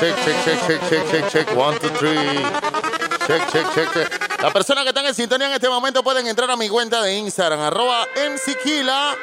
[0.00, 1.56] check, check, check, check, check, check, check.
[1.56, 2.16] One, two, three.
[3.26, 4.42] Check, check, check, check.
[4.42, 7.14] Las personas que están en sintonía en este momento pueden entrar a mi cuenta de
[7.18, 9.14] Instagram, arroba mckila,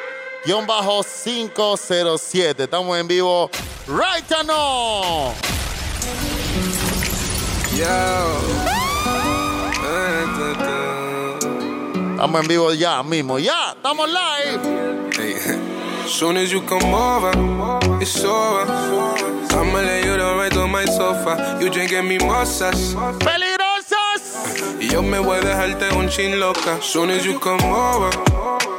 [0.44, 2.64] guion bajo 507.
[2.64, 3.50] Estamos en vivo
[3.88, 5.34] right now.
[12.12, 15.10] Estamos en vivo ya mismo, ya, estamos live.
[15.16, 15.34] Hey.
[16.08, 17.30] Soon as you come over,
[18.00, 18.64] it's over.
[19.50, 19.82] I'ma
[20.68, 21.58] on my sofa.
[21.60, 22.94] You drinking mimosas.
[23.18, 24.80] ¡Peligrosas!
[24.80, 26.80] Y yo me voy a dejarte un chin loca.
[26.82, 28.10] Soon as you come over,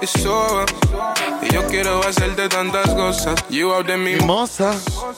[0.02, 0.66] it's over.
[1.42, 3.36] Y yo quiero hacerte tantas cosas.
[3.50, 4.74] You out de mi Mimosa,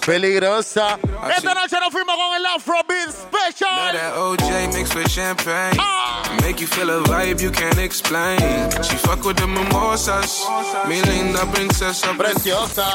[0.05, 0.99] peligrosa.
[1.35, 3.70] Esta noche nos fuimos con el Afrobeat Special.
[3.70, 5.77] Now that OJ mixed with champagne.
[5.79, 6.21] Ah.
[6.41, 8.40] Make you feel a vibe you can't explain.
[8.84, 10.45] She fuck with the mimosas.
[10.88, 12.13] Mi linda princesa.
[12.17, 12.88] Preciosa.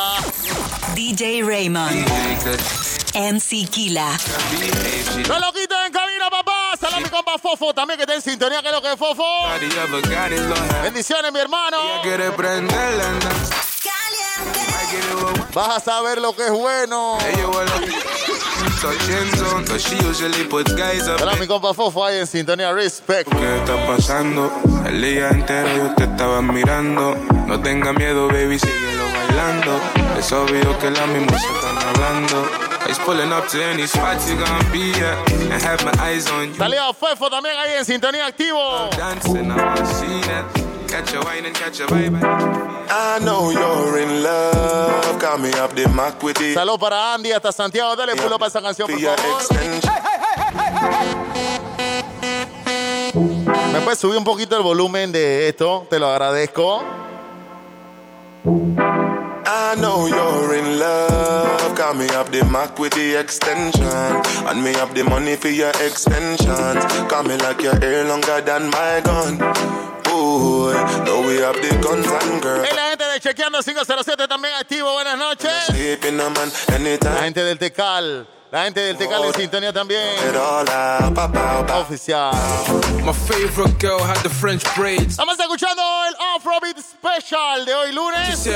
[0.97, 2.09] DJ Raymond,
[3.15, 4.17] MC Kila.
[5.29, 6.75] No lo quiten en cabina, papá.
[6.81, 8.63] Saludos a mi compa Fofo también que está en sintonía.
[8.63, 9.23] ¿Qué es lo que es Fofo?
[10.83, 11.77] Bendiciones, mi hermano.
[15.53, 17.19] Vas a saber lo que es bueno.
[17.21, 17.71] Ella huele
[18.81, 21.19] touching zone, but she usually puts guys up.
[21.19, 22.73] Saludos a mi compa Fofo ahí en sintonía.
[22.73, 23.29] Respect.
[23.29, 24.51] ¿Qué está pasando?
[24.87, 27.15] El día entero yo te estaba mirando.
[27.47, 29.96] No tenga miedo, baby, síguelo bailando.
[30.27, 32.49] Es obvio que la misma se están hablando.
[32.91, 35.31] Ice pulling up to any spot you gonna be at.
[35.53, 36.57] And have my eyes on you.
[36.57, 38.91] Saludos a Fofo también ahí en sintonía activo.
[38.99, 40.45] Dancing, I wanna see that.
[40.89, 42.19] Catch a wine and catch a vibe.
[42.91, 45.21] I know you're in love.
[45.21, 47.95] Got me up the Mac with the Saludos para Andy hasta Santiago.
[47.95, 49.17] Dale pulo para esa canción, por favor.
[53.73, 55.87] ¿Me puedes subir un poquito el volumen de esto?
[55.89, 56.83] Te lo agradezco.
[59.59, 61.75] I know you're in love.
[61.75, 63.87] Got me up the Mac with the extension.
[64.49, 66.85] And me up the money for your extensions.
[67.09, 69.41] Got me like your hair longer than my gun.
[70.13, 70.75] Ooh,
[71.05, 72.69] know we have the guns and girls.
[72.71, 74.93] Y la gente de Chequeando 507 también activo.
[74.93, 75.51] Buenas noches.
[75.69, 76.53] Sleeping man
[77.01, 78.36] La gente del Tecal.
[78.53, 80.01] La gente del Tecal en sintonía también.
[81.81, 82.33] Oficial.
[83.05, 85.11] My favorite girl had the French braids.
[85.11, 88.49] Estamos escuchando el Afrobeat Special de hoy lunes.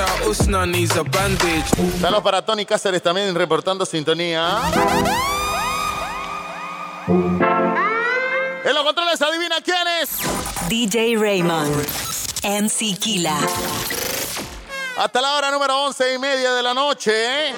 [1.10, 2.00] Bandage.
[2.00, 4.60] Saludos para Tony Cáceres también reportando sintonía.
[8.64, 10.10] En los controles adivina quién es.
[10.68, 11.74] DJ Raymond,
[12.44, 13.36] MC Kila.
[15.00, 17.54] Hasta la hora número once y media de la noche.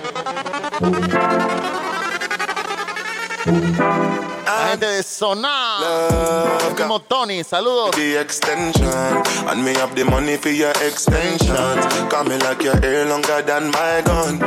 [4.46, 5.80] La gente de Sonar.
[5.80, 7.90] Love, Como Tony, saludos.
[7.96, 8.86] the extension.
[9.48, 11.84] And me have the money for your extensions.
[12.08, 14.38] Got me like your hair longer than my gun.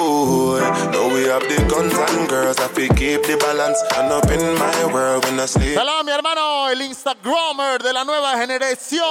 [0.00, 0.58] Ooh,
[0.92, 2.58] know we have the guns and girls.
[2.58, 3.82] I feel keep the balance.
[3.96, 5.74] And up in my world when I sleep.
[5.74, 9.04] Saludos a mi hermano, el Instagrammer de la nueva generación.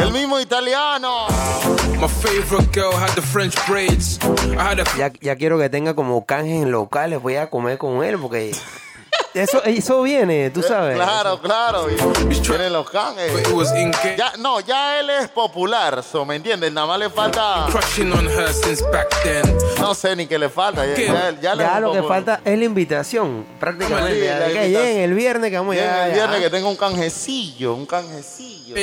[0.00, 1.26] El mismo italiano.
[2.00, 4.18] My favorite girl had the French braids.
[4.58, 7.22] I had a Ya, ya quiero que tenga como canjes en locales.
[7.22, 8.52] Voy a comer con él porque
[9.34, 10.94] eso, eso viene, tú sabes.
[10.96, 11.86] Claro, claro.
[11.90, 13.32] Y tiene los canjes.
[13.40, 14.16] it was in game.
[14.16, 16.72] Ya, no, ya él es popular, so, ¿me entiendes?
[16.72, 17.66] Nada más le falta.
[17.70, 19.42] Crushing on her since back then.
[19.80, 20.84] No sé ni qué le falta.
[20.86, 24.20] Ya, ya, lo que falta es la invitación, prácticamente.
[24.20, 24.86] Sí, la que invitación.
[24.98, 26.04] el viernes que vamos Llega ya.
[26.06, 26.16] el ya.
[26.16, 28.74] viernes que tenga un canjecillo, un canjecillo.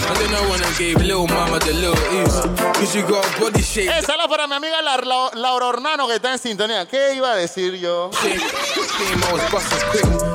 [0.00, 2.40] I don't know when I gave Lil Mama the little ease.
[2.78, 3.90] Cause you got a body shape.
[4.28, 6.86] Para mi amiga La- La- Laura Ornano que está en sintonía.
[6.86, 8.10] ¿Qué iba a decir yo?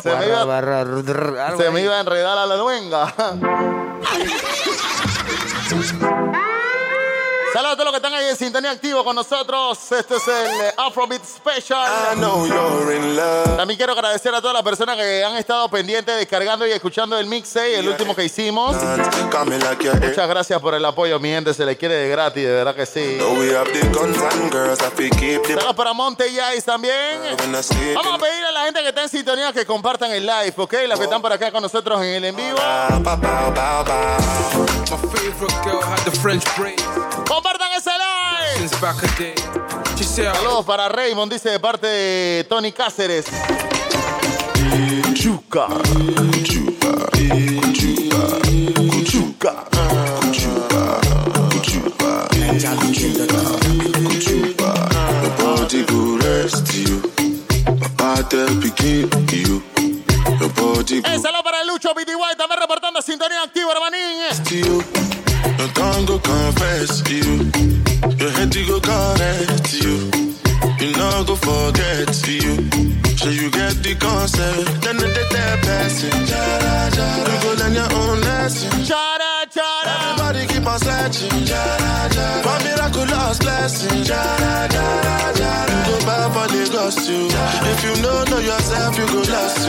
[0.01, 0.83] Se iba, barra,
[1.71, 3.13] me iba a enredar a la luenga.
[7.53, 9.77] Saludos a todos los que están ahí en sintonía activo con nosotros.
[9.91, 12.15] Este es el eh, Afrobeat I Special.
[12.15, 13.57] know you're in love.
[13.57, 17.27] También quiero agradecer a todas las personas que han estado pendientes, descargando y escuchando el
[17.27, 18.75] mixtape, el último que hicimos.
[18.75, 21.53] Muchas gracias por el apoyo, mi gente.
[21.53, 23.17] Se les quiere de gratis, de verdad que sí.
[23.19, 23.43] Know.
[23.43, 23.81] I
[25.45, 27.21] Saludos para Monte y Ice también.
[27.23, 27.93] I.
[27.93, 30.73] Vamos a pedir a la gente que está en sintonía que compartan el live, ¿ok?
[30.87, 32.57] Los que están por acá con nosotros en el en vivo
[37.53, 38.67] compartan ese like.
[40.03, 43.25] Saludos para Raymond, dice de parte de Tony Cáceres.
[45.13, 45.67] Chuca.
[61.05, 63.99] Eh, para el Lucho BDY, también reportando sintonía activa, hermanín.
[64.01, 65.22] Eh.
[65.63, 65.67] You.
[65.67, 67.51] No tongue go confess to you.
[68.19, 70.11] Your head go correct you.
[70.79, 72.69] You know not go forget you.
[73.17, 74.81] So you get the concept.
[74.83, 76.27] Then the day passing.
[77.27, 78.85] You go learn your own lesson.
[78.85, 79.91] Chara, chara.
[80.11, 81.31] Everybody keep on searching.
[82.43, 83.99] For miraculous blessing.
[83.99, 84.15] You
[85.87, 87.27] go back for the ghost you.
[87.71, 89.62] If you know know yourself, you go lost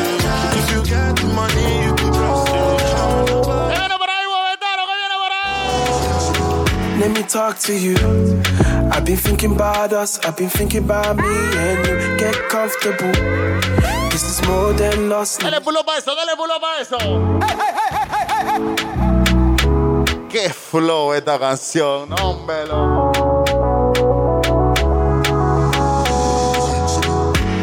[7.34, 7.96] talk to you.
[8.92, 12.16] I've been thinking about us, I've been thinking about me and you.
[12.16, 13.10] Get comfortable.
[14.10, 15.40] This is more than lost.
[15.40, 16.98] Dale pulo para eso, dale pulo para eso.
[20.28, 22.66] Qué flow esta canción, no, hombre.
[22.66, 23.12] lo-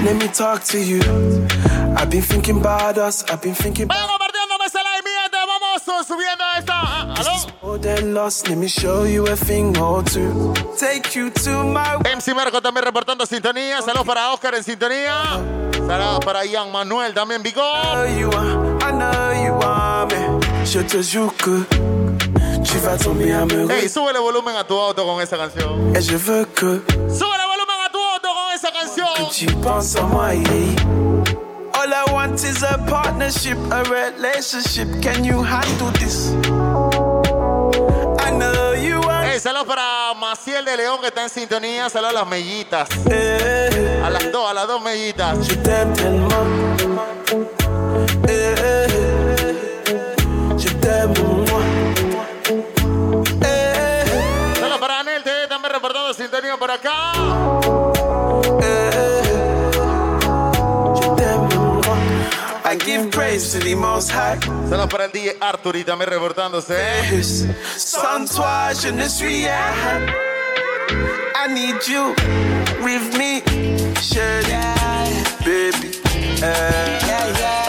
[0.03, 0.99] Let me talk to you.
[1.95, 3.95] I've been thinking about us, I've been thinking about.
[3.97, 7.13] Vayan compartiendo mesa la y miente, vamos su- subiendo esta.
[7.13, 7.50] ¿Aló?
[7.77, 8.49] More lost.
[8.49, 10.53] Let me show you a thing or two.
[10.77, 13.81] Take you to my MC Marco también reportando sintonía.
[13.81, 15.13] Saludos para Oscar en sintonía.
[15.87, 17.61] Saludos para Ian Manuel también, Vigo.
[17.61, 20.65] know you are, I know you want me.
[20.65, 23.69] Je te jure tu vas tomber amoureux.
[23.69, 25.95] Hey, súbele volumen a tu auto con esa canción.
[25.95, 29.07] Et je veux que Súbele volumen a tu auto con esa canción.
[29.29, 30.33] tu penses à moi.
[30.33, 31.11] yeah.
[31.73, 34.87] All I want is a partnership, a relationship.
[35.01, 36.31] Can you handle this?
[39.23, 41.89] Hey, saludos para Maciel de León que está en sintonía.
[41.89, 42.89] Saludos a las mellitas.
[43.09, 45.37] eh, A las dos, a las dos mellitas.
[48.27, 48.55] Eh,
[53.43, 57.13] eh, Saludos para Anel TV también reportando sintonía por acá.
[62.71, 64.39] I give praise to the Most High.
[64.69, 66.73] Saludos para el DJ Arthur y también reportándose.
[67.75, 68.31] Sans
[68.93, 70.07] ne suis rien.
[71.35, 72.15] I need you
[72.81, 73.41] with me,
[73.99, 74.55] Shady,
[75.43, 75.99] baby.
[76.41, 77.60] Eh, Estamos en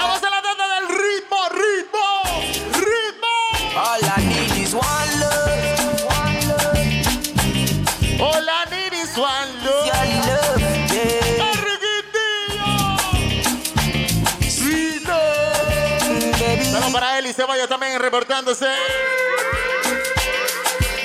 [17.62, 18.66] para también reportándose.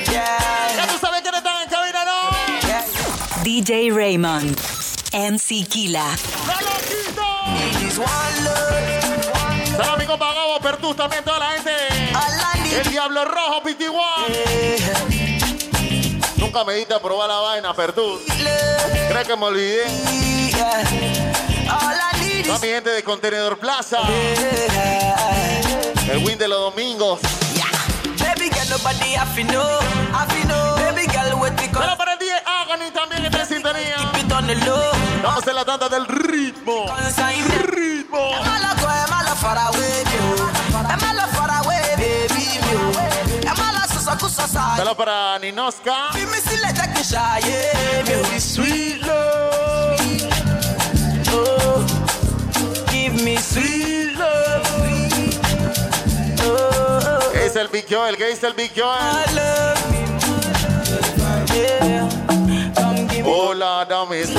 [0.09, 0.38] yeah,
[0.75, 2.68] Ya tú sabes quiénes están en cabina, ¿no?
[2.68, 2.83] yeah.
[3.44, 4.59] DJ Raymond.
[5.13, 6.04] MC Kila.
[6.48, 7.24] ¡La loquito!
[7.48, 8.07] Need is one
[8.44, 8.71] love,
[9.30, 11.71] one love, Saludos a mi compa Gabo Pertus también, toda la gente.
[12.75, 13.77] El Diablo Rojo, is
[16.38, 18.21] Nunca me diste a probar la vaina, Pertus.
[19.09, 19.83] ¿Crees que me olvidé?
[22.45, 24.00] Toda mi gente de Contenedor Plaza.
[26.07, 26.13] Yeah.
[26.13, 27.19] El win de los domingos.
[28.19, 29.80] Baby girl, nobody have to know,
[30.13, 30.75] have to know.
[30.77, 33.95] Baby girl, what we Saludos call para el DJ Agony también que está en sintonía.
[34.13, 34.92] keep it on the low.
[35.15, 36.86] Estamos en la tanda del ritmo.
[36.86, 37.57] Consign me.
[37.63, 38.18] Ritmo.
[38.18, 39.57] Emma go, Emma la far
[57.57, 59.00] el Big Joel, es el Big Joel.
[59.00, 59.77] I love
[61.48, 62.09] you, yeah.
[62.75, 64.30] Come give me, Hola, damis.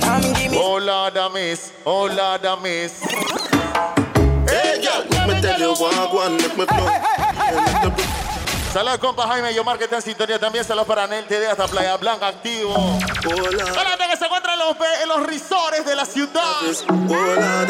[0.00, 0.58] come give me.
[0.58, 1.72] Hola, damis.
[1.84, 2.92] Hola, damis.
[4.46, 6.86] Hey, girl, let me tell you one, one, make me flow.
[6.86, 8.18] Yeah, let the
[8.72, 10.64] Saludos, compa Jaime Yomar, que está en sintonía también.
[10.64, 12.74] Saludos para Nel TD hasta Playa Blanca, activo.
[12.74, 16.42] Hola, gente que se encuentra en los, en los risores de la ciudad.
[17.08, 17.64] hola,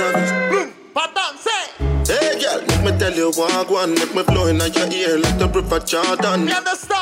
[0.99, 1.15] Davis.
[1.15, 2.09] ¡Patance!
[2.09, 5.39] Hey, girl, let me tell you one, one, make me flow in your ear like
[5.39, 6.49] the river Jordan.
[6.49, 6.98] You understand?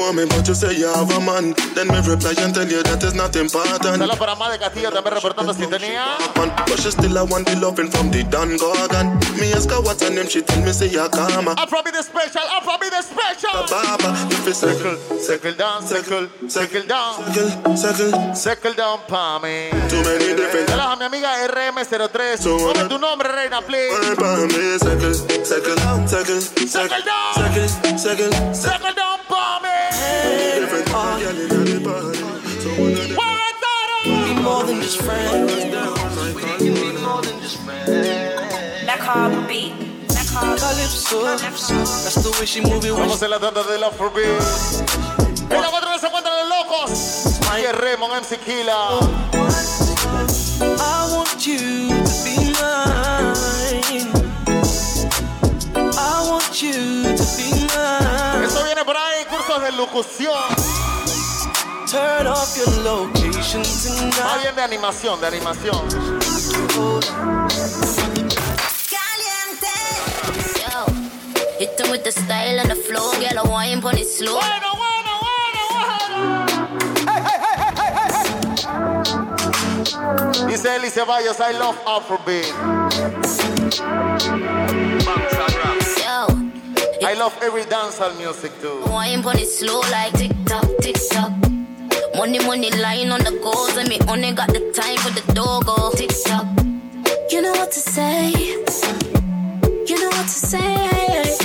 [0.00, 1.52] Want me, but you say you have a man.
[1.76, 4.00] Then me reply and tell you that is not important.
[4.18, 6.16] Para Más de Castillo también reportando sintonía.
[6.34, 9.18] But she still I want the loving from the Don Gorgon.
[9.38, 11.52] Me ask her what's her name, she tell me say you karma.
[11.58, 13.52] Afro be the special, Afro be the special.
[13.68, 18.34] Baba, if it's circle, Circle down, circle, circle down, circle, circle.
[18.34, 19.68] circle down pa' mí.
[19.90, 20.68] Too many different.
[20.98, 22.40] Mi amiga RM03.
[22.40, 23.92] Ponme tu nombre, reina, please.
[23.92, 25.14] Me, circle,
[25.44, 25.76] circle,
[26.08, 27.34] circle, circle, Circle down.
[27.34, 28.54] circle, circle.
[28.54, 29.89] Circle down pa' mí.
[34.42, 35.50] More than just friends.
[42.04, 43.74] That's the way she Vamos la tanda de.
[45.50, 47.40] En la se encuentran los locos.
[48.20, 49.00] MC Kila.
[50.62, 52.09] I want you
[59.70, 60.34] de locución.
[61.86, 64.42] turn off your location Más tonight.
[64.42, 65.88] bien de animación, de animación.
[68.88, 69.74] Caliente.
[70.60, 70.86] Yo,
[71.58, 73.38] hit them with the style and the flow, girl.
[73.38, 74.34] I wine pon it slow.
[74.34, 75.60] Bueno, bueno, bueno,
[80.36, 80.46] bueno.
[80.46, 82.46] Dice Eli Ceballos, I love Afrobeat.
[83.76, 83.84] Yo,
[87.02, 88.82] I love every dancehall music too.
[88.86, 91.32] wine pon it slow like tick tock, tick tock.
[92.14, 95.72] Money, money lying on the goals, and me only got the time for the dogo.
[95.78, 96.46] Oh, tick tock.
[97.30, 98.30] You know what to say.
[98.30, 101.36] You know what to say.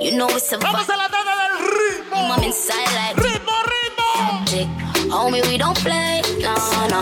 [0.00, 2.18] You know it's a Vamos a la tanda del ritmo.
[2.36, 4.46] I'm inside like Ritmo, ritmo.
[4.46, 4.68] tick.
[5.10, 6.20] Homie, we don't play.
[6.40, 6.54] No,
[6.88, 7.00] no.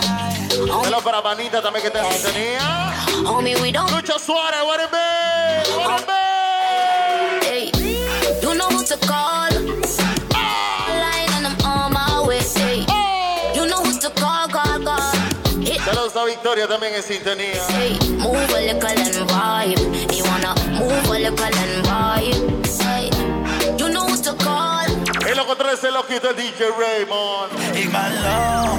[0.70, 2.94] Homie, Hello para Vanita también que está en sintonía.
[3.26, 5.76] homie, we don't Lucho Suárez, what it be?
[5.76, 6.27] What it be?
[16.28, 17.62] Victoria también en sintonía.
[17.70, 20.14] hey, move a little and vibe.
[20.14, 22.66] You wanna move a little and vibe.
[22.82, 23.10] Hey,
[23.78, 24.86] you know who to call.
[25.26, 27.52] En los controles se lo quita el DJ Raymond.
[27.72, 28.78] Hey, my love.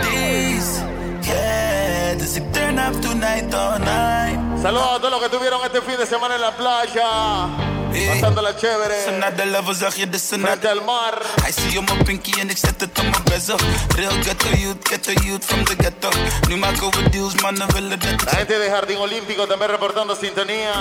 [0.00, 0.80] Please.
[1.22, 4.58] Yeah, does it turn up tonight all night?
[4.60, 7.77] Saludos a todos los que tuvieron este fin de semana en la playa.
[7.92, 9.18] Pasándola Zijn chévere.
[9.18, 10.78] naar de level, zag je de Frente senat.
[10.78, 11.22] al mar.
[11.56, 13.58] Zie op mijn pinky en ik zet het op mijn bezel.
[13.96, 16.08] Real ghetto youth, ghetto youth from the ghetto.
[16.48, 20.14] Nu maken we deals, mannen willen dat La ik gente de Jardín Olímpico también reportando
[20.20, 20.72] sintonía.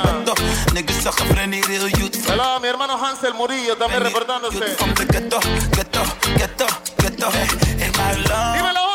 [0.74, 2.16] Niggas friendly real youth.
[2.26, 4.58] Saludos a mi hermano Hansel Murillo también reportándose.
[4.58, 5.40] Youth from the ghetto,
[5.72, 6.02] ghetto,
[6.38, 6.66] ghetto,
[6.98, 7.28] ghetto.
[7.32, 7.48] Hey,
[7.80, 8.58] hey, my love.
[8.58, 8.87] Dímelo,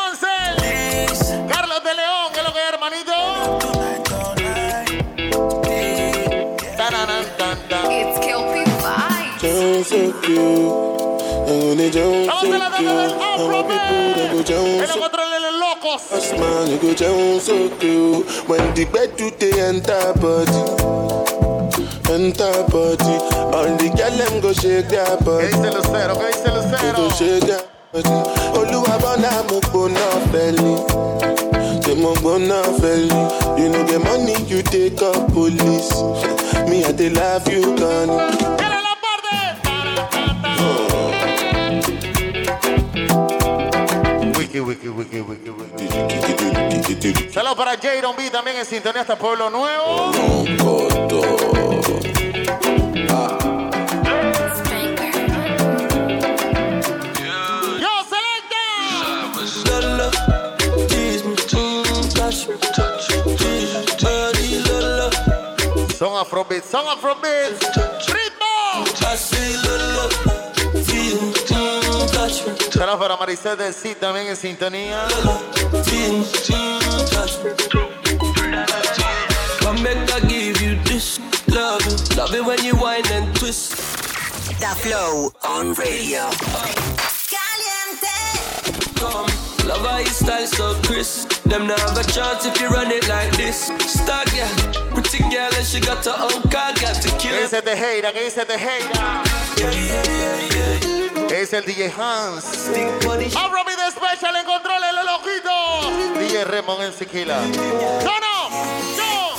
[11.93, 13.91] They so a la tanda del they Afrobeat.
[13.93, 14.89] En
[15.59, 16.03] locos.
[16.39, 18.25] man, you go so cute.
[18.49, 20.63] When the bed do they enter body.
[22.09, 23.15] Enter body.
[23.53, 25.47] All the girl them go shake their ¿Qué body.
[25.47, 26.15] dice Lucero?
[26.17, 26.97] ¿Qué dice They Lucero?
[26.97, 27.61] go shake their
[27.93, 28.17] body.
[28.57, 30.73] Oluwabona mo gbona fẹ́lí.
[31.83, 33.59] Ṣé mo gbona fẹ́lí?
[33.59, 35.93] You no get money, you take up police.
[36.67, 38.62] Me, I dey love you, Connie.
[44.53, 45.87] Wiki, wiki, wiki, wiki, wiki.
[47.33, 50.11] Saludos para Jadon B también en sintonía hasta Pueblo Nuevo.
[57.81, 58.63] Yo, selecta.
[59.65, 60.07] Lola,
[60.87, 61.37] tease me, mm,
[73.03, 75.05] para Maricel del C también en sintonía.
[75.83, 76.79] tease me,
[77.11, 77.51] touch me.
[79.59, 81.19] Come back, I give you this
[81.49, 82.45] love, it.
[82.45, 83.71] when you whine and twist.
[84.61, 86.29] The Flow on radio.
[87.27, 88.15] Caliente.
[88.95, 89.27] Come,
[89.67, 91.43] love how you style so crisp.
[91.43, 93.69] Them not have a chance if you run it like this.
[93.85, 97.51] Star girl, pretty girl, and she got her own car, got to kill ¿Qué it.
[97.51, 98.13] dice Tejera?
[98.13, 99.23] ¿Qué dice Tejera?
[99.57, 100.92] Yeah, yeah, yeah, yeah.
[101.33, 102.43] ¿Qué dice el DJ Hans?
[102.43, 106.19] Stick body, Afrobeat Special en control, el loquito.
[106.19, 107.41] DJ Raymond en Siquila.
[107.41, 108.49] ¡No, no!
[108.95, 109.31] ¡No!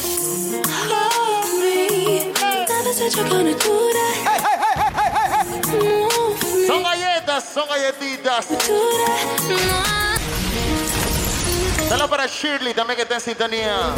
[0.88, 2.32] Love me.
[2.34, 5.46] Never said you're gonna do that.
[5.68, 6.66] Move me.
[6.66, 8.46] Son galletas, son galletitas.
[11.88, 13.94] Saludos para Shirley también que está en sintonía.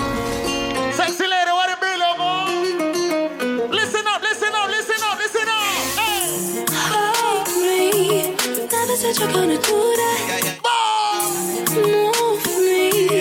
[9.19, 10.61] Never you're gonna do that.
[10.61, 11.33] Boom.
[11.75, 13.17] Move me.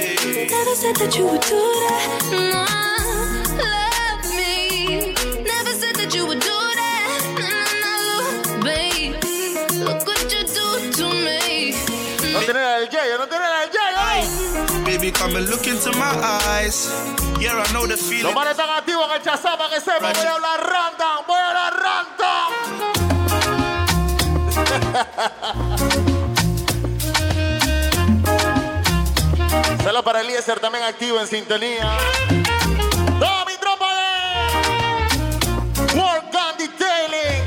[0.49, 2.07] Never said that you would do that.
[2.31, 2.65] No.
[3.63, 5.13] Love me.
[5.41, 7.21] Never said that you would do that.
[7.39, 9.15] No, babe.
[9.87, 11.71] Look what you do to me.
[12.33, 14.01] No tiene la del no tiene la del Yayo.
[14.11, 14.83] ¿eh?
[14.83, 16.11] Baby, come and look into my
[16.51, 16.91] eyes.
[17.39, 18.33] Yeah, I know the Los feeling.
[18.35, 20.11] manes están activos en el chazapa que sepa.
[20.11, 22.14] Voy a hablar random, voy a hablar random.
[29.83, 31.85] Saludos para Eliezer también activo en sintonía.
[33.19, 34.01] Toda mi tropa de
[35.99, 37.43] Work Gun Detailing.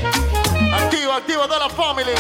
[0.75, 2.13] Activo, activo toda la family.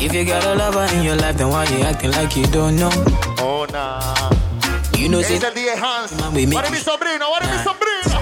[0.00, 2.76] If you got a lover in your life, then why you acting like you don't
[2.76, 2.90] know?
[3.40, 4.30] Oh, nah.
[4.96, 6.12] You know, ¿Qué say, el DJ Hans?
[6.20, 7.28] Man, we make What es mi sobrino?
[7.30, 7.64] What mi Nah.
[7.64, 8.18] sobrino?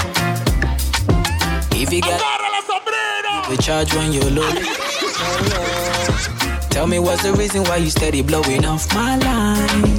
[1.78, 2.35] if you got.
[3.56, 4.22] The charge when you're
[6.70, 9.98] Tell me what's the reason why you steady blowing off my line?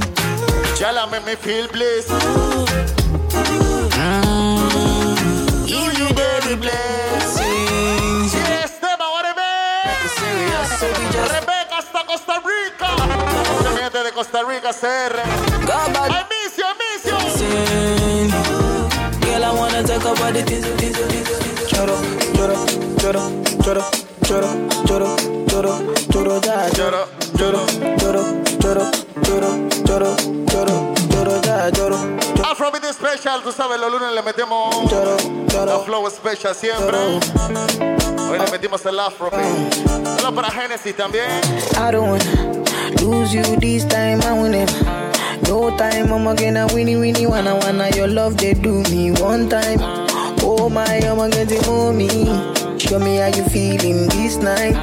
[0.78, 2.10] Y'all make me feel blessed.
[3.98, 4.46] Mm-hmm.
[5.66, 8.34] Give you daily blessings.
[8.34, 9.48] Yes, them, I wanna be.
[10.18, 12.90] Serious, so we just Rebeca hasta Costa Rica.
[13.50, 15.14] Mucha gente de Costa Rica, CR.
[15.18, 17.18] I miss you, I miss you.
[19.20, 21.68] Girl, I wanna talk about the things, things, things, things.
[21.70, 21.96] Choro,
[22.34, 23.30] choro, choro,
[23.64, 23.84] choro,
[24.22, 24.48] choro,
[24.84, 27.64] choro, choro, choro, ya, choro, choro,
[27.96, 28.22] choro,
[28.60, 28.90] choro,
[29.24, 31.96] choro, choro, choro, choro, ya, choro,
[32.44, 35.80] Afrobeat Special, tú sabes, los lunes le metemos choro, la choro.
[35.84, 36.98] Flow Special siempre.
[38.30, 40.18] Hoy le metimos el Afrobeat.
[40.18, 41.30] Solo para Genesis también.
[41.78, 42.62] I don't wanna
[43.00, 44.70] lose you this time, I win it.
[45.48, 49.80] No time, I'm gonna winnie winnie wanna wanna your love they do me one time.
[50.42, 52.57] Oh my, I'm gonna to me.
[52.88, 54.74] Show me how you feeling this night.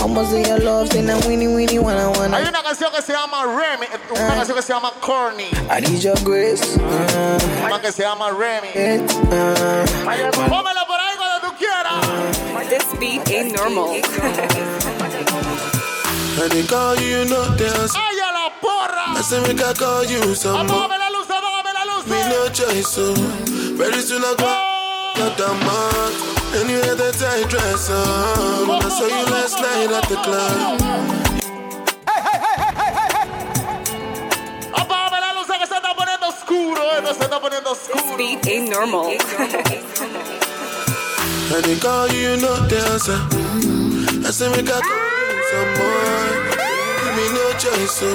[0.00, 2.38] I'ma say your love, say now winnie winnie wanna wanna.
[2.38, 6.00] Hay una canción que se llama Remy, una canción que se llama Corny, I need
[6.02, 6.78] your grace.
[6.78, 8.68] Uh, una que se llama Remy.
[8.74, 9.84] it, uh,
[10.48, 12.06] Pómela por ahí cuando tú quieras.
[12.70, 14.00] This beat ain't normal.
[16.40, 17.92] And they call you, you know dance.
[17.94, 19.14] ¡Ay, a la porra!
[19.14, 20.88] I say make I call you some more.
[20.88, 22.06] Apágame la luz, apágame la luz.
[22.06, 23.12] Me no choice, so
[23.76, 24.46] very soon I go
[25.22, 26.31] out the month.
[26.54, 28.68] And you had that tight dress on.
[28.68, 30.80] When I saw you last night at the club.
[34.74, 38.46] Apágame la luz que se está poniendo oscuro, eh, esto se está poniendo This beat
[38.46, 39.06] ain't normal.
[41.54, 43.18] And they call you, you know dancer.
[44.26, 44.92] I say make I call
[45.32, 46.36] you some more.
[47.16, 48.08] Me no choice, so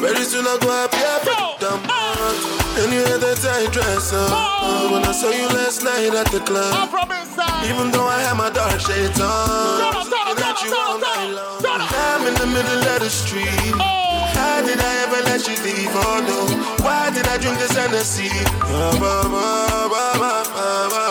[0.00, 2.61] very soon I go up here for the month.
[2.80, 4.92] And you had that tight dress on.
[4.92, 6.88] When I saw you last night at the club.
[6.88, 7.68] Afrobeat side.
[7.68, 10.98] Even though I had my dark shades on, up, up, looking at you up, all
[10.98, 11.60] night long.
[11.64, 13.76] I'm in the middle of the street.
[13.76, 14.24] Oh.
[14.32, 15.92] How did I ever let you leave?
[15.92, 16.40] Oh no,
[16.84, 18.32] why did I drink this Hennessy?
[18.64, 19.46] Ba, ba, ba,
[19.92, 21.04] ba, ba, ba, ba.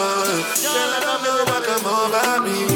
[0.58, 2.71] Girl, I don't know what come over me.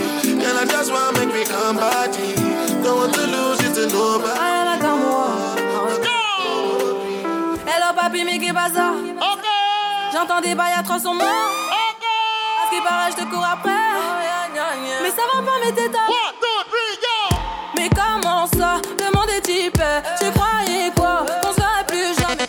[10.13, 11.25] J'entends des bails à 300 morts.
[11.25, 12.05] Ok.
[12.63, 13.71] À qui paraît, je te cours après.
[13.71, 14.01] Oh,
[15.03, 15.89] mais ça va pas, mais t'es
[17.75, 18.79] Mais comment ça?
[18.97, 21.25] Demande des Tu croyais quoi?
[21.43, 21.51] On
[21.83, 22.47] plus jamais.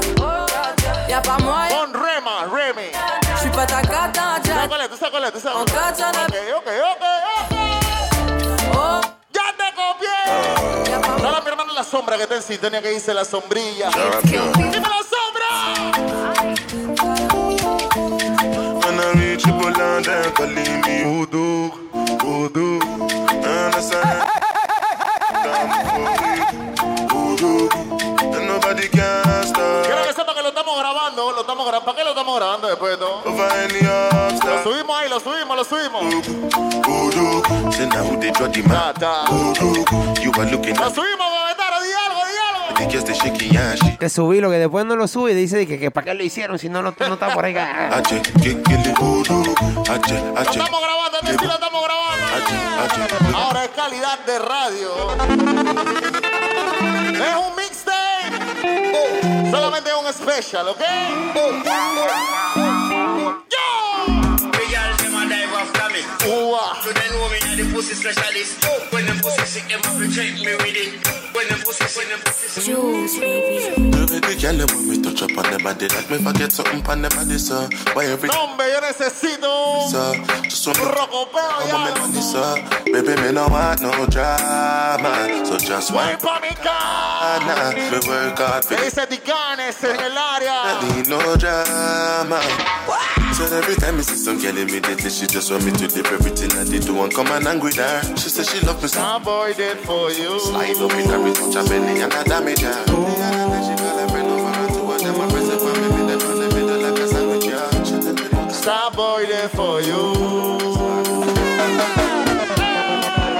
[1.08, 1.38] Y'a pas
[3.50, 3.82] pas ta
[12.02, 13.88] sombra que está en que dice la sombrilla.
[14.54, 15.48] ¡Dime la sombra!
[21.04, 21.70] Voodoo,
[22.18, 22.80] voodoo.
[23.44, 24.22] Understand?
[27.08, 27.68] Voodoo.
[28.34, 31.84] And nobody can Quiero stop que sepa que lo estamos grabando, lo estamos grabando.
[31.84, 33.22] ¿Para qué lo estamos grabando después de todo?
[33.24, 36.02] Lo subimos ahí, lo subimos, lo subimos.
[36.82, 37.42] Voodoo.
[37.72, 38.98] Say now who they draw the map.
[38.98, 39.30] Ta, ta.
[39.30, 39.84] Voodoo.
[40.22, 41.31] You are looking Lo subimos,
[43.98, 46.22] que subí lo que después no lo sube y dice que, que para qué lo
[46.22, 47.54] hicieron si no, lo, no está por ahí.
[50.36, 52.26] estamos grabando, lo estamos grabando.
[52.36, 54.90] Este Ahora es calidad de radio.
[57.12, 59.50] Es un mixtape.
[59.50, 60.82] Solamente es un special, ¿ok?
[66.82, 68.62] Today pussy specialist.
[71.34, 71.42] Ua.
[72.62, 73.90] Juice, baby.
[74.06, 77.10] Baby girl, when me touch up on them body, like me forget something on them
[77.14, 77.68] body, sir.
[77.94, 80.12] Why every hombre, yo necesito sir,
[80.44, 82.54] just want me rocopeo I'm on me money, sir.
[82.84, 86.18] Baby, me no want no drama, so just wait.
[86.20, 87.40] pa' mi casa.
[87.46, 90.82] Nah, me work hard for Me dice Ticanes en el área.
[90.94, 93.21] need no drama.
[93.42, 96.52] So every time I see some girl immediately, she just want me to leave everything
[96.56, 98.00] I did do and come and angry with her.
[98.16, 99.00] She said she love me so.
[99.00, 100.38] Some boy did for you.
[100.38, 102.84] Slide up in her, it touch her belly and I damage her.
[102.86, 106.06] Then she call her friend over and two of them are pressing for me, me
[106.06, 107.44] them on the middle like a sandwich.
[107.44, 107.84] yeah.
[107.84, 110.02] She tell me that boy did for you.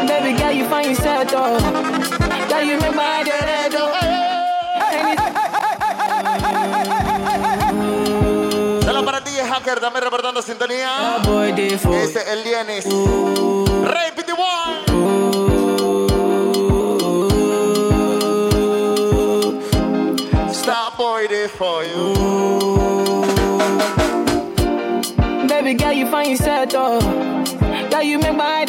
[0.08, 1.91] Baby girl, you find yourself though
[9.80, 11.18] Dame reportando sintonía.
[11.24, 12.44] Es el
[14.14, 14.92] Pity One.
[20.52, 22.14] Stop boy there for you.
[25.48, 27.00] Baby girl, you find yourself though.
[27.90, 28.61] Girl, you make my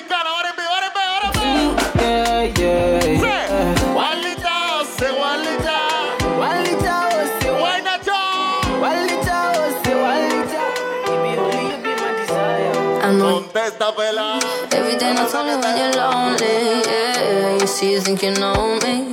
[0.00, 0.30] provincia chiricana.
[0.30, 1.72] Ahora en vivo, ahora en vivo, ahora en vivo.
[2.00, 3.20] Yeah, yeah, Sí.
[3.20, 3.94] yeah.
[3.94, 4.56] Walita,
[4.96, 5.78] se walita.
[6.38, 7.10] Walita,
[7.40, 8.60] say Guayna chao.
[8.80, 9.38] Walita,
[9.84, 10.62] say Walita.
[11.06, 13.02] Baby, only you be my desire.
[13.02, 14.38] I know Contesta, pela.
[14.72, 16.82] every day not only when you're lonely.
[16.86, 19.09] Yeah, you see, you think you know me.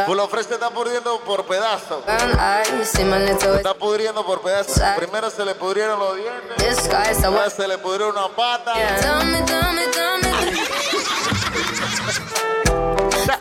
[0.00, 0.06] Yeah.
[0.06, 0.06] Thick thought.
[0.06, 2.04] Pulo Fresh te está pudriendo por pedazos.
[2.04, 4.80] Brown eyes, see my Se little está pudriendo por pedazos.
[4.96, 6.56] Primero se le pudrieron los dientes.
[6.58, 7.10] disguise.
[7.10, 7.52] I Después was.
[7.54, 8.72] se le pudrió una pata.
[8.74, 10.30] Tell me, tell me, tell me.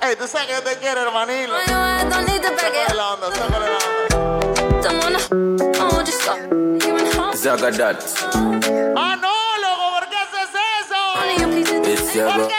[0.01, 1.53] Ey, tú sabes que yo te quiero, hermanilo.
[1.55, 2.95] Why you I don't need to back Sácale it.
[2.95, 4.81] la onda, sácale la onda.
[4.81, 5.19] Don't wanna
[5.91, 6.37] hold you stop.
[6.39, 7.35] You in home.
[7.35, 8.03] Zagadat.
[8.95, 10.99] Ah, no, loco, ¿por qué haces eso?
[11.15, 11.91] Only you please.
[11.93, 12.47] It's your ¿Por bro.
[12.47, 12.55] qué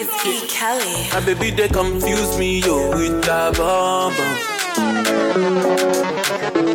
[0.00, 0.12] eso?
[0.22, 1.08] Kid Kelly.
[1.12, 4.36] My baby, they confuse me, yo, with that bomb bomb.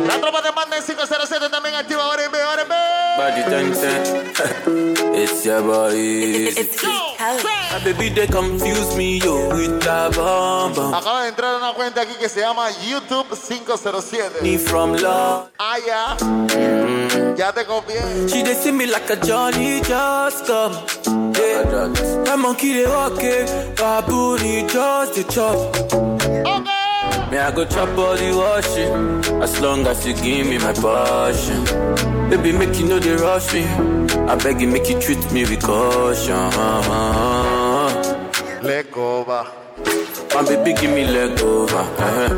[0.06, 2.74] La tropa te manda en 507 también activa ahora en B, ahora en B.
[3.16, 5.14] Body ten ten.
[5.16, 5.94] It's your boy.
[5.94, 7.42] It's Kid Kelly.
[7.72, 10.94] My baby, they confuse me, yo, with that bomb bomb.
[10.94, 14.42] Acaba de entrar a una cuenta aquí que se llama YouTube 507.
[14.42, 15.48] Me from love.
[15.58, 16.16] Ah, ya.
[17.36, 18.28] Ya te copié.
[18.28, 20.74] She they see me like a Johnny just come.
[21.64, 25.56] My monkey they walk it, baboon he just the chop.
[27.30, 31.64] Me I go chop all the washing, as long as you give me my passion.
[32.28, 33.64] Baby make you know they rush me.
[33.64, 36.36] I beg you make you treat me with caution.
[38.62, 39.46] Leg over,
[40.34, 42.28] My baby give me leg over, uh-huh.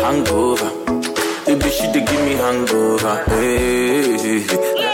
[0.00, 0.70] hangover.
[1.46, 3.24] Baby she dey give me hangover.
[3.26, 4.91] Hey, hey, hey.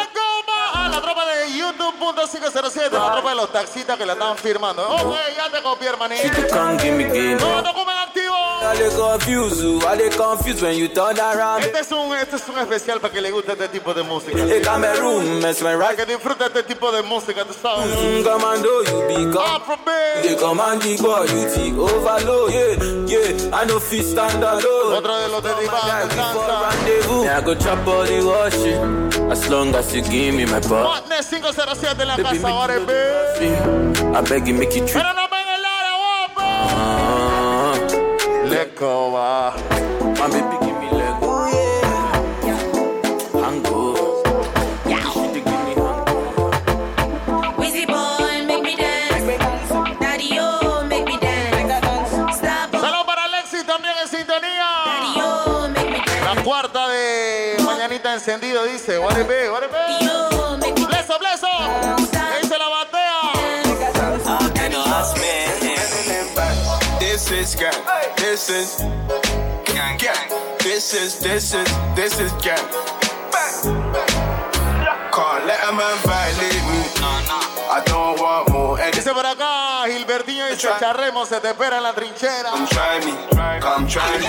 [2.15, 2.91] YouTube.507.
[2.93, 4.89] La tropa de los taxistas que la están firmando.
[4.89, 6.23] Ok, ya te copié, hermanito.
[6.23, 7.35] dey come give me game.
[7.37, 7.75] No, no
[8.69, 8.69] comen activo.
[8.69, 11.63] I dey confuse you, I dey confused when you turn around.
[11.65, 14.39] Este es un, este es un especial para que le guste este tipo de música.
[14.47, 15.97] Hey Cameroon, mess my Para right.
[15.97, 17.87] que disfrute este tipo de música, tú sabes.
[17.87, 19.63] Mm, commando, you become.
[19.63, 20.23] Afrobeat.
[20.23, 22.53] They command the boy, you take overload.
[22.53, 22.77] Yeah,
[23.07, 24.95] yeah, I know fit stand alone.
[24.97, 26.71] Otro de los de Diván, danza.
[26.71, 27.25] Rendezvous.
[27.25, 29.31] Yeah, I go chop all the washing.
[29.31, 30.87] As long as you give me my butt.
[30.87, 32.95] Hotness 507 en la Baby, casa, make ahora you en know B.
[32.95, 33.51] the
[33.95, 34.17] rush me.
[34.17, 34.95] I beg you, make you treat.
[34.95, 36.41] Pero no ven el área, guapo.
[36.41, 36.98] Ah,
[38.59, 39.55] Le coba.
[40.19, 41.15] my baby, give me leg.
[43.41, 44.11] Hangover.
[44.85, 46.51] She dey give me hangover.
[47.57, 49.71] Wizzy boy, make me dance.
[50.01, 52.37] Daddy, oh, make me dance.
[52.37, 54.67] Stop, Saludos para Alexis también en sintonía.
[54.87, 56.25] daddy, oh, make me dance.
[56.35, 59.77] La cuarta de Mañanita Encendido dice, what it be, what it be.
[60.11, 61.47] Oh, Bleso, bleso.
[62.11, 63.19] ¿Qué dice la batea?
[66.99, 67.98] This is gang.
[68.39, 68.83] This is
[69.75, 69.99] gang.
[69.99, 70.31] Gang.
[70.61, 72.69] This is this is this is gang.
[75.11, 76.81] Can't let a man violate me.
[77.03, 78.79] I don't want more.
[78.81, 79.58] And Dice por acá,
[80.19, 82.51] Gilbertinho dice, charremos, se te espera en la trinchera.
[82.51, 83.61] come try me.
[83.61, 84.27] Come try me.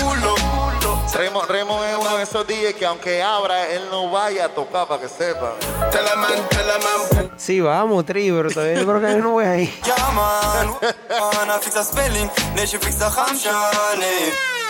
[0.00, 0.66] Cool up.
[1.14, 4.86] Remo, Remo es uno de esos DJs que aunque abra, él no vaya a tocar
[4.86, 5.54] para que sepa.
[5.90, 7.32] Tell a man, tell a man.
[7.36, 9.80] Sí, vamos, Tri, pero todavía yo creo que no voy ahí.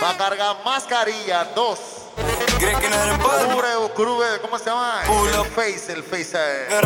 [0.02, 2.05] Va a cargar mascarilla, dos.
[4.42, 5.00] ¿Cómo se llama?
[5.06, 6.36] Pull El face, el face.
[6.36, 6.80] eh.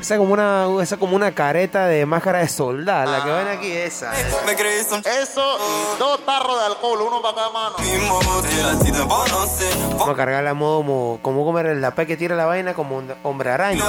[0.00, 3.10] Esa es como una, esa es como una careta de máscara de soldado.
[3.10, 4.12] La que ven aquí, esa.
[4.46, 7.76] Me crees om Eso y dos tarros de alcohol, uno para cada mano.
[9.90, 12.96] Vamos a cargarla a modo como, como comer la pe que tira la vaina como
[12.96, 13.84] un hombre araña.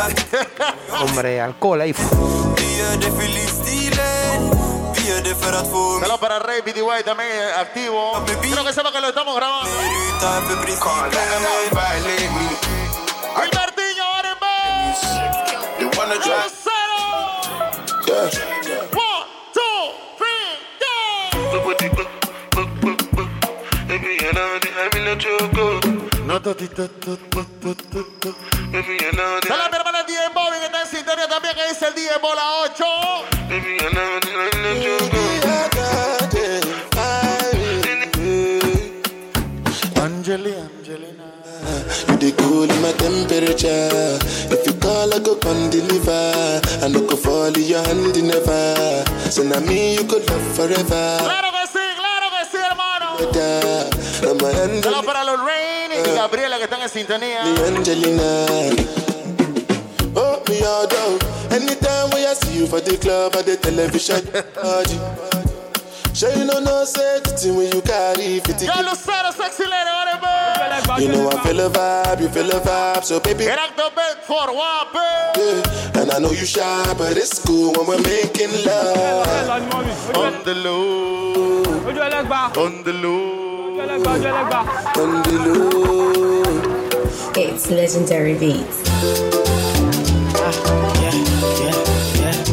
[1.01, 1.93] Hombre alcohol ahí.
[5.05, 8.23] Saludos para Rey BTY también eh, activo.
[8.41, 9.69] Quiero que sepa que lo estamos grabando.
[9.69, 12.49] Ruta even Can't let a man principe violate me.
[13.35, 14.45] Gilbertinho, ahora en B.
[15.77, 16.49] They wanna try.
[16.49, 16.99] Cero.
[18.07, 18.31] Yeah.
[18.95, 19.77] One, two,
[20.17, 20.57] three,
[25.53, 25.79] go.
[26.25, 26.39] No,
[28.75, 28.97] to, to,
[29.41, 29.47] to.
[29.47, 32.17] Saludos a mi hermana DJ Bobby que está en sintonía también, que dice el DJ
[32.21, 32.85] Bola 8.
[40.01, 41.23] Angeli, Angelina.
[42.07, 44.19] You the cool in my temperature.
[44.51, 46.61] If you call, I go come deliver.
[46.83, 49.05] I no go fall in your hand never.
[49.31, 51.19] So now me you could love forever.
[51.23, 53.15] Claro que sí, claro que sí, hermano.
[53.19, 55.64] Uh, I'm a hand Saludos para los Rain
[56.15, 57.43] y Gabriela que están en sintonía.
[57.43, 58.45] Me Angelina.
[60.15, 61.19] Oh, me all down.
[61.51, 64.21] Anytime when I see you for the club or the television,
[64.55, 64.97] party.
[66.13, 71.01] Sure you know no safety when you carry 50 Yo, Lucero, sexy lady, whatever.
[71.01, 73.43] You know I feel a vibe, you feel a vibe, so baby.
[73.43, 74.95] Get out the bed for Wape.
[75.35, 76.01] Yeah.
[76.01, 79.49] And I know you shy, but it's cool when we're making love.
[80.15, 81.63] On the low.
[82.55, 83.44] On the low.
[87.37, 88.89] It's legendary beats.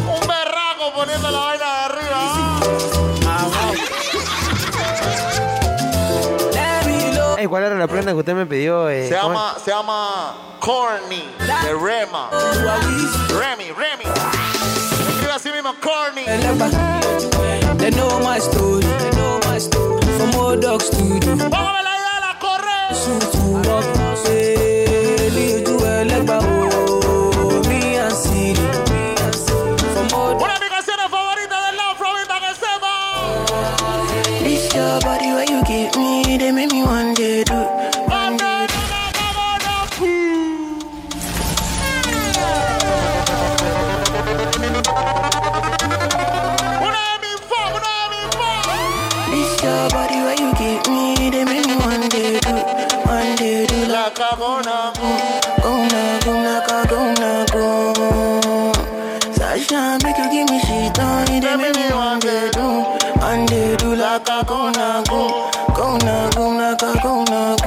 [0.08, 2.60] Un berraco poniendo la vaina de arriba.
[7.48, 8.88] ¿cuál era la prenda que usted me pidió?
[8.88, 9.08] eh?
[9.08, 12.30] Se ¿cómo llama, se llama Corny de Rema.
[13.28, 14.04] Remy, Remy.
[15.08, 16.24] Escribe así mismo, Corny.
[20.62, 21.36] From old dog studio.
[21.50, 22.94] Póngame la corre.
[22.94, 23.84] Sutu rock.
[24.24, 26.38] Say, lead to Elegba.
[27.68, 28.62] Me and Siri.
[30.14, 32.94] Una de mis canciones favoritas del Love From que sepa.
[34.44, 37.91] This your body where you give me, they make me one day do.
[54.36, 54.62] Do.
[54.62, 54.92] La cagona.
[55.62, 58.72] Go na go na ka go na go.
[59.34, 62.84] Sasha make you give me shit on it, they make me one day do.
[63.20, 65.50] One day do like a go na go.
[65.76, 67.61] Go na go na ka go na go.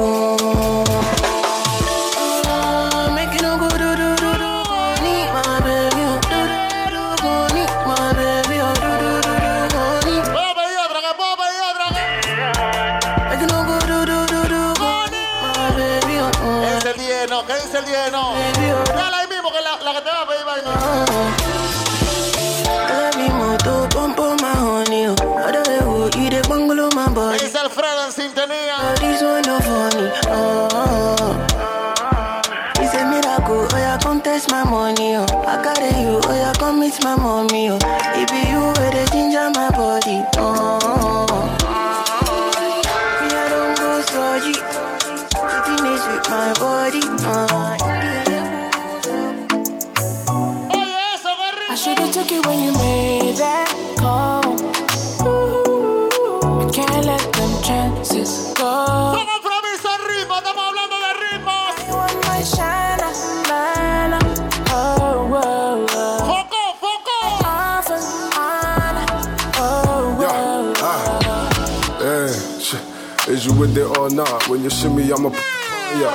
[73.67, 74.47] With it or not?
[74.47, 76.11] When you see me, I'm a yeah.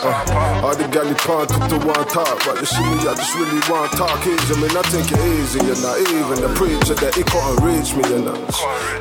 [0.00, 3.34] Uh, all the galley pond took the one talk, but you see me, I just
[3.34, 4.54] really want talk easy.
[4.54, 5.96] I mean, I take it easy, you know.
[5.98, 8.36] Even the preacher that he couldn't reach me, you know.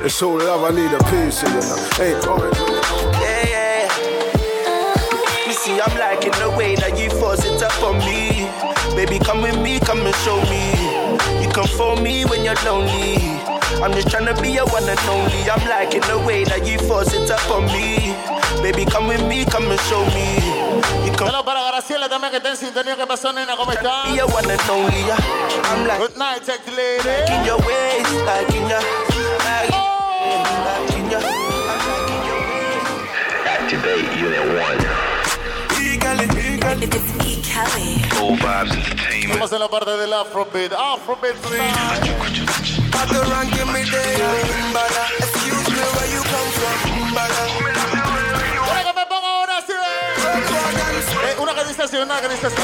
[0.05, 1.77] It's so love, I need a piece, you know.
[1.99, 2.57] Ain't always.
[3.19, 3.85] Yeah, yeah.
[5.45, 8.47] You see, I'm liking the way that you force it up on me.
[8.95, 11.43] Baby, come with me, come and show me.
[11.43, 13.56] You come for me when you're lonely.
[13.83, 15.49] I'm just trying to be your one and only.
[15.49, 18.15] I'm liking the way that you force it up on me.
[18.61, 20.41] Baby, come with me, come and show me.
[21.05, 22.95] You come Saludos para Graciela también que está en sintonía.
[22.95, 23.55] ¿Qué pasó, nena?
[23.55, 24.05] ¿Cómo está?
[24.05, 25.05] be your one and only.
[25.05, 25.17] Yeah.
[25.69, 27.07] I'm like Good night, sexy lady.
[27.31, 28.81] in your ways, like in your,
[29.45, 32.85] like, like in your, like in your ways.
[33.45, 35.07] Activate Unit 1.
[35.79, 37.41] E.
[37.43, 37.99] Kelly.
[38.15, 39.31] Full Vibes Entertainment.
[39.31, 40.73] Estamos en la parte del Afrobeat.
[40.73, 42.46] Afrobeat, please.
[43.01, 44.17] Other rank give me there,
[44.71, 45.03] Mbala.
[45.19, 46.77] Excuse me, where you come from,
[47.11, 47.43] Mbala.
[48.65, 49.73] Quiero que me ponga ahora sí.
[49.73, 51.35] eh.
[51.41, 51.63] Una que
[51.99, 52.55] una que dice así.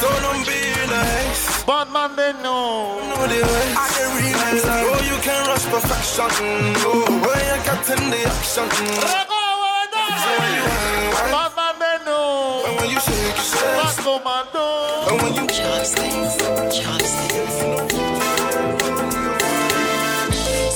[0.00, 1.64] So don't be nice.
[1.66, 2.98] Batman de no.
[3.08, 3.68] Know the way.
[3.76, 4.64] I can realize.
[4.66, 6.30] Oh, you can rush perfection.
[6.86, 7.58] Oh, when you
[7.92, 8.68] in the action.
[11.30, 12.64] Batman de no.
[12.66, 13.76] And when you shake, shake.
[13.78, 14.64] Más comando.
[15.10, 15.46] And when you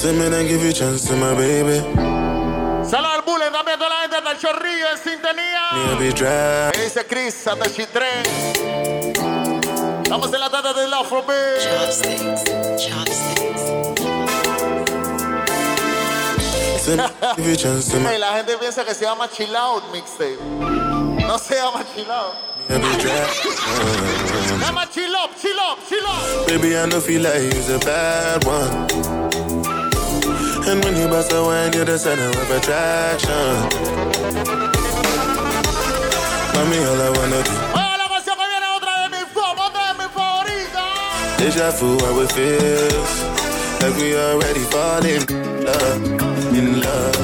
[0.06, 1.80] Say me then give you chance to my baby.
[2.84, 5.72] Saludos al bullying también toda la gente del chorrillo en sintonía.
[5.72, 6.70] Me a be dry.
[6.72, 8.22] ¿Qué dice Chris hasta Chitré?
[10.04, 11.58] Estamos en la tarde del Afrobeat.
[16.86, 19.90] Me give you chance to my Hey, la gente piensa que se llama Chill Out
[19.92, 20.38] Mixtape.
[21.26, 22.34] No se llama Chill Out.
[22.68, 23.10] me a be dry.
[24.56, 26.46] Se llama Chill Up, Chill Up, Chill Up.
[26.46, 29.25] Baby, I know feel like you's a bad one.
[30.68, 33.54] And when you bust a wine, you're the center of attraction.
[36.54, 37.52] Mami, all I wanna do.
[37.78, 40.10] Oiga la canción que viene otra de mis fa- otra de mis.
[41.38, 43.12] Deja vu how it feels.
[43.80, 46.02] Like we already falling in love,
[46.58, 47.16] in love,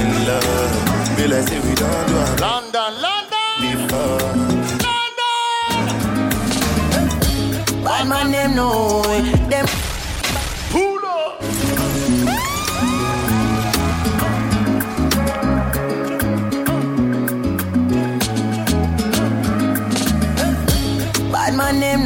[0.00, 0.72] in love.
[1.16, 3.54] Feel like if we don't do it London, London.
[3.60, 4.32] before.
[7.84, 9.24] Bad man, them know it.
[9.24, 9.37] Them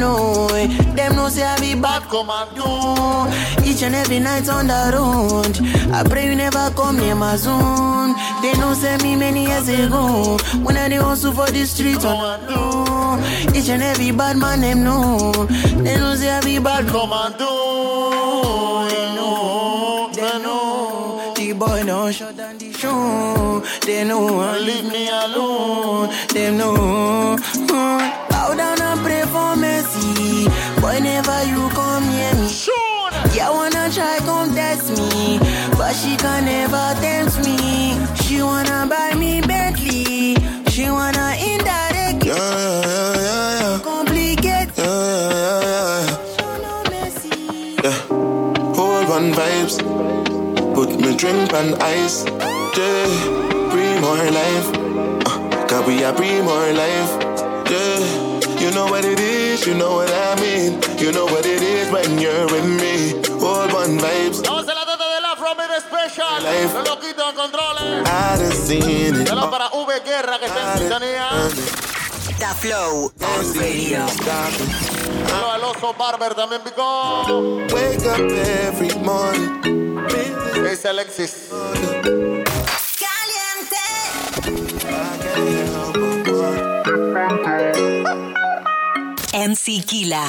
[0.03, 0.47] know.
[0.97, 3.67] Them know say I be back, come bad commando.
[3.69, 5.55] Each and every night on the road.
[5.97, 8.11] I pray you never come near my zone.
[8.41, 10.37] They know say me many years ago.
[10.65, 13.55] When I dey hustle for the street on the road.
[13.55, 15.31] Each and every bad man, them know.
[15.85, 17.51] They know say I be bad commando.
[18.91, 21.33] They know, they know.
[21.37, 23.63] The boy don't shut down the show.
[23.85, 26.09] They know leave me alone.
[26.33, 27.37] They know.
[28.43, 30.49] Bow down and pray for mercy.
[30.81, 32.49] Boy, never you come near me.
[33.33, 35.39] Yeah, wanna try come test me,
[35.77, 37.95] but she can never tempt me.
[38.21, 40.35] She wanna buy me Bentley.
[40.67, 42.25] She wanna indirect.
[42.25, 43.79] Yeah, yeah, yeah, yeah.
[43.79, 44.71] Complicate.
[44.77, 46.19] Yeah, yeah, yeah.
[47.85, 47.97] Yeah.
[48.75, 49.75] Hold on vibes.
[50.75, 52.25] Put me drink on ice.
[52.75, 53.07] Yeah.
[53.71, 54.67] Breathe more life.
[55.27, 57.22] Uh, Cause we are breathe more life.
[58.93, 58.99] Yeah.
[58.99, 60.79] You know what it is, you know what I mean.
[60.99, 63.13] You know what it is when you're with me.
[63.39, 64.43] Hold on vibes.
[65.73, 66.43] Special.
[66.43, 66.73] Life.
[66.75, 68.07] Los loquitos en controles.
[68.07, 69.27] I done seen it.
[69.27, 71.29] Saludos para V Guerra que está en sintonía.
[72.37, 74.07] The Flow on radio.
[75.27, 77.23] Saludos al oso Barber también picó.
[77.73, 79.97] Wake up every morning.
[80.67, 81.49] Es Alexis.
[89.43, 90.23] MC Kila.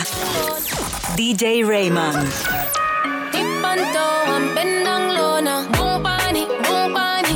[1.14, 2.26] DJ Raymond.
[3.30, 7.34] Tipanto, I'm bend down low pani, boom pani.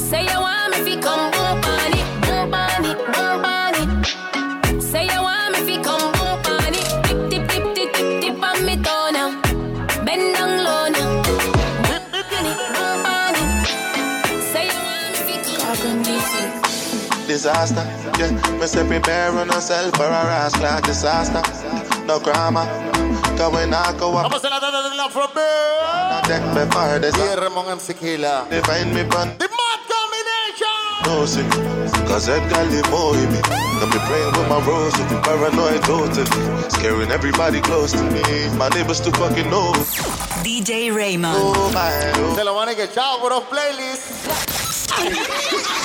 [0.00, 3.82] Say you want me fi come boom pani, boom pani, boom pani.
[4.82, 6.80] Say you want me fi come boom pani.
[7.06, 9.30] Tip tip tip tip tip tip on me toe.
[10.04, 11.22] Bend down low now.
[11.86, 13.42] Boom pani, boom pani.
[14.50, 17.26] Say you want me fi come.
[17.28, 18.01] disaster.
[18.22, 18.30] Yeah,
[18.60, 21.42] me say prepare on yourself for a rash like disaster.
[22.06, 22.66] No grammar,
[23.36, 25.42] cause when I go up, Vamos a la teta del Afro Mid.
[25.42, 27.16] I deck before this.
[27.18, 28.46] Y Ramón MC Kila.
[28.48, 29.36] They find me pun.
[29.38, 31.02] The Mad Combination.
[31.04, 31.42] No see,
[32.06, 33.42] cause that gal they more me.
[33.82, 36.70] Got me praying with my rose, with paranoid totally.
[36.70, 38.22] Scaring everybody close to me.
[38.56, 39.72] My neighbors too fucking know.
[40.46, 41.34] DJ Raymond.
[41.36, 41.90] Oh my,
[42.22, 42.36] oh.
[42.36, 44.06] Se lo van a que chao, bro, playlist.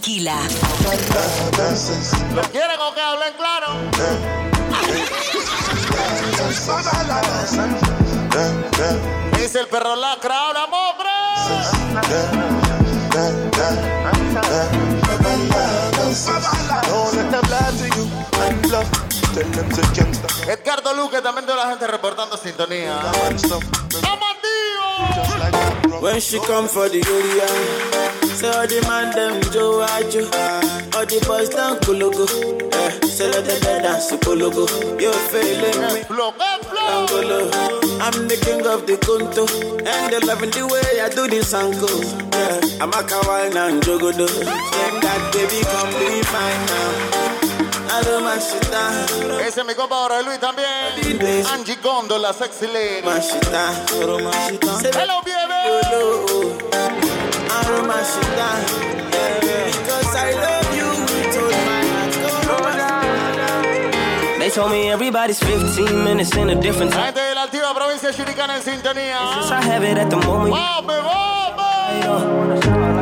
[0.00, 0.36] Kila.
[2.34, 3.74] ¿Lo quieren o que hablen claro?
[9.36, 10.66] Dice el perro lacra, ahora
[16.14, 16.80] mogre.
[16.88, 18.04] Don't let them lie to you.
[18.44, 18.90] I'm love.
[19.34, 20.28] Tell them to gangsta.
[20.50, 23.00] Edgardo Luque también de la gente reportando sintonía.
[26.00, 27.46] When she come for the area,
[28.34, 30.24] say all the man them Joe Ajo,
[30.98, 32.26] all the boys down Kulugu,
[32.74, 34.66] eh, say let the dead dance to Kulugu.
[35.00, 36.02] You feeling me?
[36.90, 37.81] Angolo.
[38.02, 39.46] I'm the king of the Kunto,
[39.86, 42.02] and they loving the way I do this uncle.
[42.34, 44.26] Yeah, I'm a kawaii and jogodo.
[44.26, 46.90] Then that baby come be mine now.
[47.94, 49.06] I love my shit down.
[49.46, 51.46] Ese es mi compa ahora Luis también.
[51.46, 53.06] Angie Gondo, la sexy lady.
[54.92, 55.52] Hello, baby.
[59.12, 59.61] Because
[64.54, 67.06] told me everybody's 15 minutes in a different La time.
[67.06, 69.16] gente de la altiva provincia chiricana en sintonía.
[69.34, 70.50] Since I have it at the moment.
[70.50, 73.01] ¡Vamos, vamos!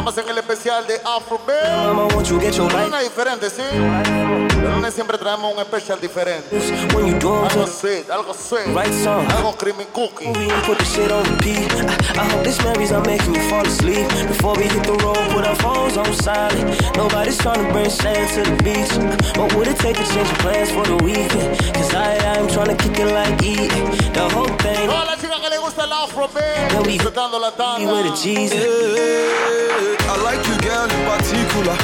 [0.00, 1.38] Estamos en el especial de Afro
[1.84, 2.86] Mama, won't you get your life?
[2.86, 3.60] Una diferente, ¿sí?
[3.70, 6.56] El lunes siempre traemos un especial diferente.
[6.94, 8.74] When you doing Algo sweet, algo sweet.
[8.74, 9.26] Right song.
[9.30, 10.32] Algo creamy cookie.
[10.64, 11.70] put the shit on repeat.
[11.70, 14.08] I, uh, I hope uh, this memories are making you fall asleep.
[14.26, 16.96] Before we hit the road, put our phones on silent.
[16.96, 18.96] Nobody's trying to bring sand to the beach.
[18.96, 21.60] Uh, what would it take to change your plans for the weekend?
[21.74, 23.68] Cause I, I'm trying to kick it like E.
[24.16, 24.88] The whole thing.
[24.88, 26.88] Toda la chica que le gusta el Afro Beat.
[26.88, 29.89] Disfrutando la E with a tanda.
[29.90, 30.08] Jesus.
[30.08, 31.76] I like you, girl, in particular.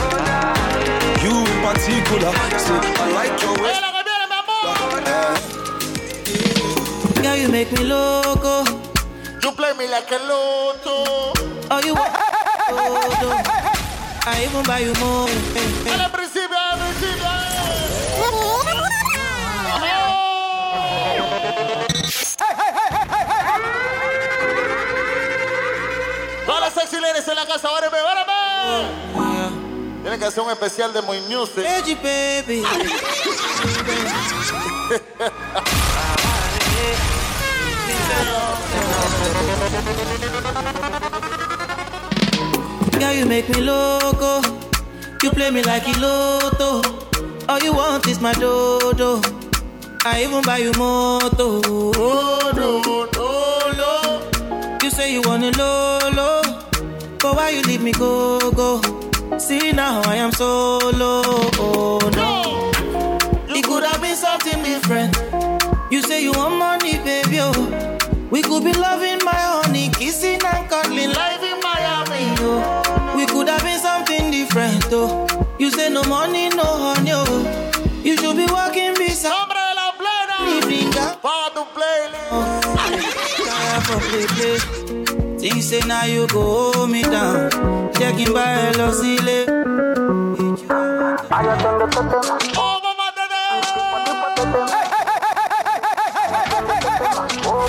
[1.22, 2.32] You in particular.
[2.58, 3.82] Say, I like your waist.
[7.22, 8.64] Girl, you make me loco.
[9.42, 11.32] You play me like a loto.
[11.70, 12.12] Oh, you want
[14.28, 15.28] I even buy you more.
[15.88, 17.56] Al principio, al principio.
[26.46, 27.68] Todas las sexy ladies en la casa.
[30.02, 31.64] Tienen que hacer un especial de Music.
[31.66, 32.62] Edgy baby.
[42.92, 44.40] Girl, you make me loco.
[45.22, 46.82] You play me like Iloto.
[47.48, 49.20] All you want is my dodo.
[50.04, 51.60] I even buy you moto.
[51.66, 52.80] Oh, no,
[53.10, 53.32] no,
[53.76, 54.78] no.
[54.82, 55.95] You say you want a lolo.
[55.95, 55.95] But
[57.36, 58.80] why you leave me go, go?
[59.38, 61.22] See now I am solo.
[61.60, 62.70] Oh, no.
[63.54, 65.14] It could have been something different.
[65.92, 67.38] You say you want money, baby.
[67.40, 67.52] Oh.
[68.30, 72.34] We could be loving my honey, kissing and cuddling, live in Miami.
[72.40, 72.82] Oh.
[73.14, 74.86] We could have been something different.
[74.90, 75.26] Oh.
[75.58, 77.10] You say no money, no honey.
[77.12, 77.44] Oh.
[78.02, 79.30] You should be walking beside.
[79.32, 80.36] Hombre la plena.
[80.56, 80.90] Evening.
[81.20, 82.32] Para tu playlist.
[82.32, 82.62] Oh.
[85.46, 87.48] Think say now you go hold me down.
[87.94, 89.46] Checking by Los Ile.
[92.58, 93.14] Oh, mamá,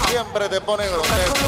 [0.08, 1.46] Siempre te pone grotesco.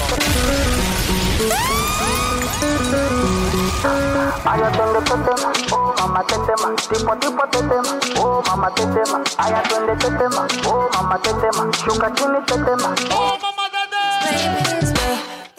[4.45, 8.86] Ay, atiende este tema, oh mamá te tema, tipo tipo te tema, oh mamá te
[8.86, 13.59] tema, ay atiende este tema, oh mamá te tema, shuka chini te tema, oh mamá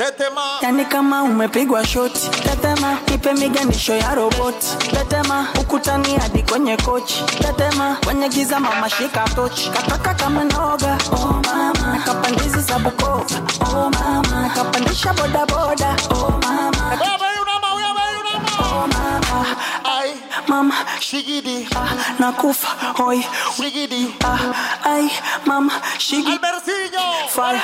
[0.01, 0.41] Tetema.
[0.63, 4.67] Yani kama umepigwa shoti tetema, ipe miganisho ya roboti.
[4.91, 7.25] Tetema, ukutani hadi kwenye kochi.
[7.39, 12.77] Tetema, kwenye giza mama shika tochi, kataka kama noga oh mama, nakapandizi za
[13.75, 16.40] oh mama, nakapandisha bodaboda oh
[20.41, 21.89] ay mama shigidi, ah,
[22.19, 23.23] nakufa hoi
[23.57, 24.39] shigidi, ah,
[24.85, 25.09] ay
[25.47, 27.61] mama shigidi, Albercillo, fire.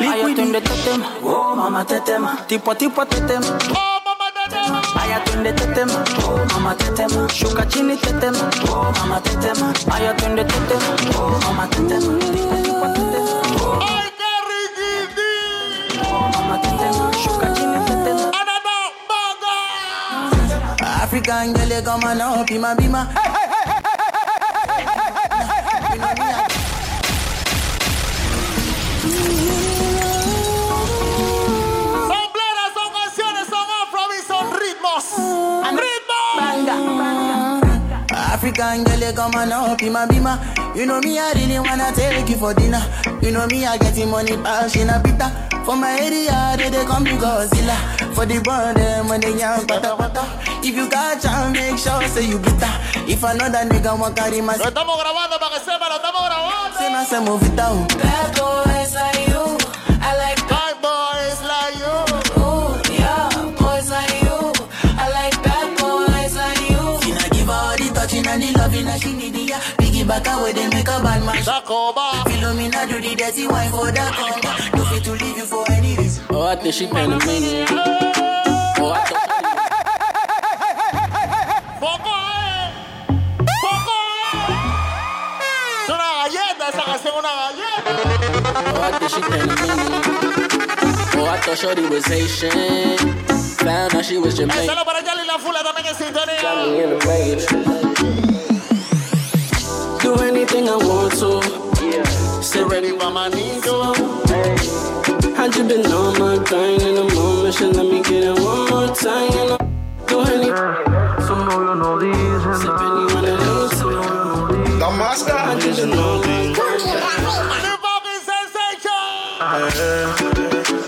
[0.00, 6.04] Aya twende tetema, oh mama tetema, tipo tipo tetema, oh mama tetema, aya twende tetema,
[6.24, 12.18] oh mama tetema, shuka chini tetema, oh mama tetema, aya twende tetema, oh mama tetema,
[12.18, 13.32] tipo tipo tetema,
[13.64, 15.32] oh ay qué rigidi,
[16.06, 16.87] oh mama tetema,
[21.30, 23.06] African girl, come bima bima.
[33.44, 35.06] Son afrobeats, son ritmos.
[35.76, 36.18] ¡Ritmo!
[38.10, 40.38] African girl, come on now, bima bima.
[40.74, 42.82] You know me, I really wanna take you for dinner.
[43.20, 45.30] You know me, I getting money, bash in a pita.
[45.66, 47.76] For my area, they, they come to Godzilla.
[48.14, 50.47] For the burn them when they young, pata pata.
[50.60, 52.72] If you got chance, make sure say you glitter.
[53.08, 56.76] If another nigga want carry my Lo estamos grabando para que sepa, lo estamos grabando.
[56.78, 57.86] say, na say move it down.
[57.88, 59.44] Bad boys like you,
[60.02, 61.96] I like Bad boys like you.
[62.42, 64.52] Ooh, yeah, boys like you,
[64.98, 66.82] I like bad boys like you.
[67.02, 69.60] She not give her all the touching and the loving and she need it, yeah.
[69.78, 71.36] Piggy back away, they make a bad man.
[71.42, 72.24] Tacoba.
[72.28, 74.76] Philomena do the dirty wine for that cover.
[74.76, 76.24] No fit to leave you for any reason.
[76.30, 77.66] Oh, I think she Panamanian.
[78.80, 79.27] Oh, I
[88.90, 88.96] galleta.
[88.96, 90.02] I think she Panamanian.
[91.16, 92.98] Oh, I thought Shorty was Haitian.
[93.64, 94.66] Found out she was Jamaican.
[94.66, 96.42] Solo para Charlie La Fula también en sintonía.
[96.42, 97.46] Got me in the rage.
[100.02, 101.42] Do anything I want to.
[102.42, 103.94] Sit ready by my niño.
[105.36, 107.54] Had you been on my grind in the moment?
[107.54, 109.30] Should let me get it one more time.
[109.32, 109.58] You know,
[110.06, 110.54] do anything.
[111.26, 112.42] So no, you know these.
[112.60, 114.78] Sip any one of those.
[114.80, 115.32] Damascus.
[115.32, 116.28] I just know me.
[116.28, 116.37] The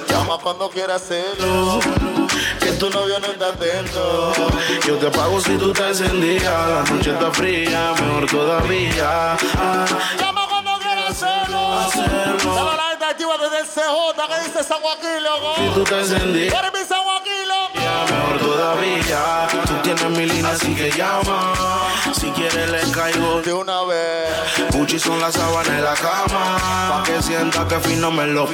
[0.08, 1.80] Llama cuando quieras hacerlo.
[2.60, 4.32] Que tu novio no está atento.
[4.86, 6.44] Yo te pago si tú te encendías.
[6.44, 9.32] La noche está fría, mejor todavía.
[9.56, 9.86] Ah,
[10.18, 12.54] Llama cuando quieras hacerlo.
[12.54, 15.54] Dale a la gente activa desde el CJ que dice San Joaquín, loco.
[15.56, 16.69] si tú te encendías.
[18.40, 21.52] Todavía, tú tienes mi línea, así que llama.
[22.12, 24.28] Si quieres, le caigo de una vez.
[24.72, 26.58] Gucci son las sábanas en la cama.
[26.90, 28.48] Pa' que sienta que fino me lo.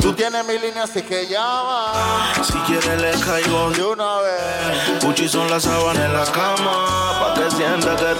[0.00, 2.32] Tú tienes mi línea, así que llama.
[2.42, 5.02] Si quieres, le caigo de una vez.
[5.02, 7.20] Gucci son las sábanas en la cama.
[7.20, 8.16] Pa' que sienta que.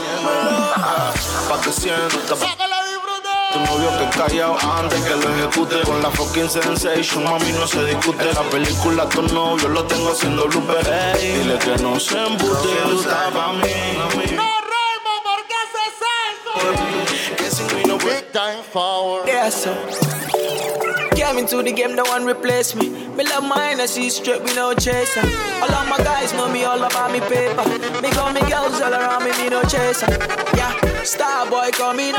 [1.49, 2.70] Pa' que sienta.
[3.53, 7.85] Tu novio que callado antes que lo ejecute Con la fucking sensation, mami no se
[7.85, 12.69] discute La película tu novio lo tengo haciendo blooper Ey, Dile que no se embute,
[12.85, 13.97] tú estás pa' mí
[14.37, 15.95] No, Raymond, ¿por qué haces
[16.31, 17.37] eso?
[17.37, 19.27] Que sin mí no Big time forward.
[19.27, 19.75] Yeah, so.
[21.15, 22.89] Came into the game, no one replace me.
[22.89, 25.21] Me love mine, I see straight, we no chaser.
[25.61, 27.65] All of my guys know me all about me paper.
[28.01, 30.09] Me call me girls all around me, me no chaser.
[30.57, 32.13] Yeah, star boy call me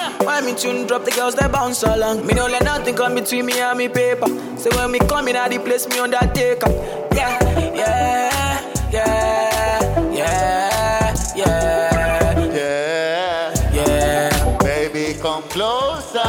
[0.00, 0.26] number one.
[0.26, 2.26] When me tune drop, the girls they bounce along.
[2.26, 4.26] Me no let nothing come between me and me paper.
[4.58, 6.70] So when me come in, at the place me undertaker.
[7.14, 7.38] Yeah,
[7.74, 8.60] yeah,
[8.92, 13.52] yeah, yeah, yeah, Yeah.
[13.72, 14.58] yeah.
[14.58, 16.20] Baby, come closer.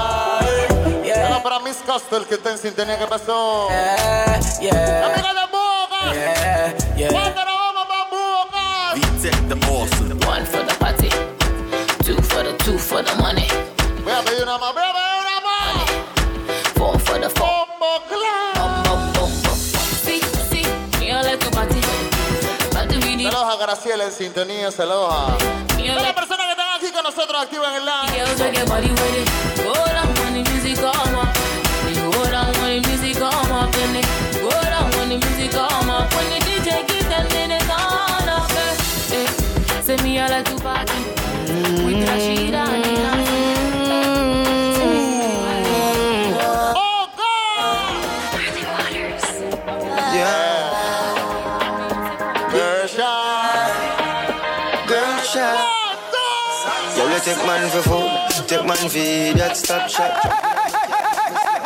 [1.04, 3.68] Bueno, para Miss Costel que está en sintonía, ¿qué pasó?
[3.70, 6.14] Yeah, yeah, Amiga de Boca.
[6.14, 7.10] yeah, yeah.
[7.12, 8.60] ¿Cuándo nos vamos para Boca?
[10.30, 11.39] One for the party, two for the
[12.64, 13.48] two for the money,
[14.04, 15.10] Voy a pedir una más, voy a pedir
[16.76, 17.68] four for the four.
[17.80, 19.60] Bum, bum, bum, bum.
[23.30, 27.42] Saludos a Graciela en sintonía, saludos a todas las personas que están aquí con nosotros
[27.44, 28.16] activos en el live.
[28.16, 29.30] girls like your body with it.
[29.64, 29.74] Go
[30.44, 31.36] the music come up.
[31.88, 34.08] You go down when the music come up, and it
[34.42, 36.14] go down when the music come up.
[36.16, 38.52] When the DJ keep them in the turn up.
[38.52, 39.82] Eh, eh.
[39.82, 41.19] Say me like to party.
[41.62, 41.90] The.
[57.30, 60.24] Take man for food, take man for that stop shot.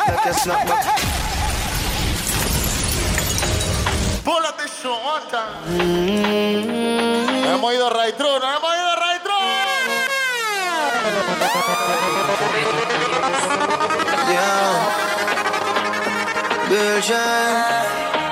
[0.08, 0.66] Like a snap.
[4.24, 4.98] Pull up this show
[7.54, 8.93] hemos ido right through, hemos ido
[17.06, 18.23] Yeah.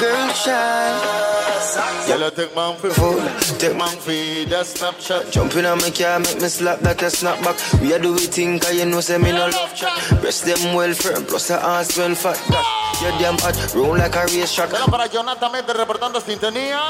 [0.00, 1.00] Girl, shine.
[1.02, 2.08] Girl.
[2.08, 3.22] Yellow take man for Food,
[3.60, 5.30] take man feed that Snapchat.
[5.30, 7.54] Jumping on my car, make me slap like a snapback.
[7.82, 9.92] We are do we think, cause you know, say me no love chat.
[10.20, 12.40] Breast them well firm, plus the ass well fat.
[12.48, 12.64] That,
[13.02, 14.70] you damn hot, roll like a race track.
[14.70, 16.80] Bueno, para Jonathan Méndez reportando sintonía.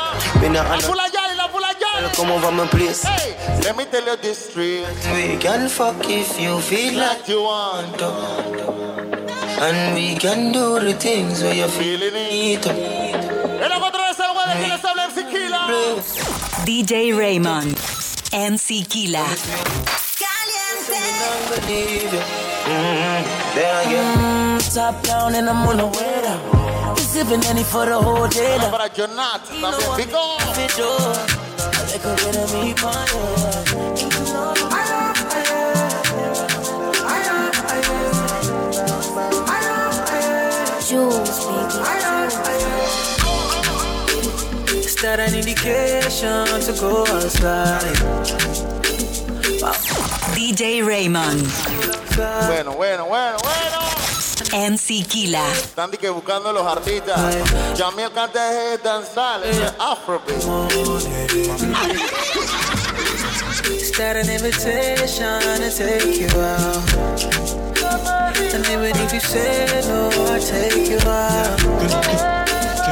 [0.40, 2.14] Me not La Pula Yali, la Pula Yali.
[2.14, 3.02] come over my place.
[3.02, 4.86] Hey, let me tell you this truth.
[5.12, 8.79] We can fuck if you feel Like you want to.
[9.62, 12.64] And we can do the things where you feel Feeling it.
[12.64, 12.72] it.
[13.62, 15.60] En la contra de esa hueá, que les habla MC Kila.
[16.64, 17.76] DJ Raymond.
[18.32, 19.26] MC Kila.
[21.50, 22.20] Believe you.
[22.64, 24.60] Mm, then again.
[24.74, 26.96] Top down and I'm on the way down.
[26.96, 28.56] Sipping any for the whole day.
[28.56, 28.70] Bueno, down.
[28.70, 30.08] para Jonathan también.
[30.66, 31.20] Pico.
[45.00, 47.80] Is that an indication to go outside?
[50.36, 51.40] DJ Raymond.
[52.46, 53.78] Bueno, bueno, bueno, bueno.
[54.52, 55.42] MC Kila.
[55.52, 57.18] Están que buscando los artistas.
[57.78, 60.36] Yamiel canta es danzar, es Afrobeat.
[63.70, 67.24] Is that an invitation to take you out?
[68.52, 72.39] And even if you say no, I'll take you out.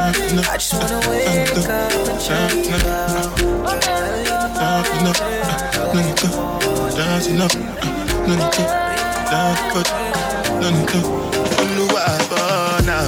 [0.09, 3.36] I just wanna wake up and check you out.
[4.56, 5.18] Dancing up,
[5.92, 6.28] no need to,
[6.96, 7.54] dance, enough,
[8.26, 8.62] no need to
[9.28, 9.88] dance but
[10.61, 11.00] no need to.
[11.61, 12.42] Olúwa bọ̀
[12.88, 12.98] náà.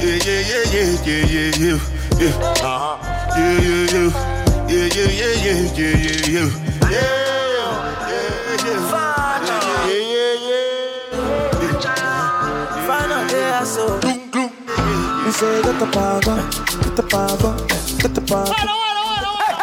[0.00, 1.78] Yeah, yeah, yeah, yeah, yeah, yeah, yeah,
[2.20, 2.34] yeah.
[2.62, 2.92] Ajá.
[3.36, 4.10] Yeah, yeah, yeah.
[4.70, 6.48] Yeah, yeah, yeah, yeah, yeah, yeah, yeah.
[6.90, 7.10] Yeah,
[13.08, 14.19] yeah, yeah, so.
[15.30, 16.34] Me say get the pago,
[16.82, 17.54] get the pago,
[18.02, 18.50] get the pago.
[18.50, 19.58] Bueno, bueno, bueno, bueno.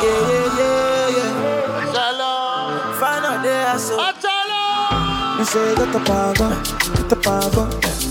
[0.00, 1.92] Yeah, yeah, yeah, yeah.
[1.92, 2.94] Shalom.
[3.00, 3.96] Find out there, so.
[4.22, 5.36] Shalom.
[5.36, 6.48] Me say get the pago,
[6.96, 7.62] get the pago,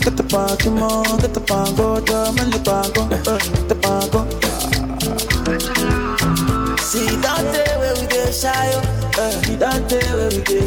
[0.03, 4.44] get the party more, get the pago, drum and the pago, uh, the pago.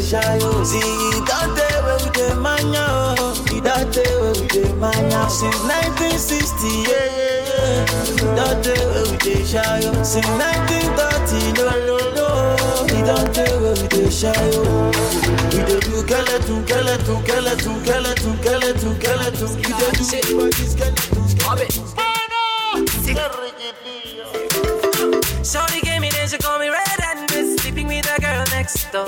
[0.08, 0.64] Shy, oh.
[0.64, 0.80] See,
[1.28, 1.52] don't
[1.84, 2.86] where we get mania,
[3.20, 3.34] oh.
[3.60, 5.28] Don't tell where we get mania.
[5.28, 7.84] Since 1960, yeah, yeah, yeah.
[8.36, 10.02] Don't where we get shy, oh.
[10.02, 12.28] Since 1930, no, no, no.
[13.32, 14.88] Tell where we get shy, oh.
[15.52, 19.48] We dey do skeleton, skeleton, skeleton, skeleton, skeleton, skeleton.
[19.48, 20.08] skeleton.
[20.08, 22.24] Dey do me body skeleton.
[25.44, 29.06] Shorty gave me then she call me red and sleeping with a girl next door.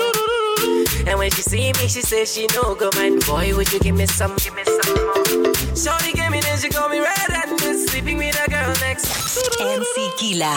[1.21, 3.23] And when she see me, she says she no go mind.
[3.27, 5.53] Boy, would you give me some, give me some more?
[5.77, 9.37] Shorty gave me then she call me red and sleeping with a girl next.
[9.61, 10.49] MC Kila.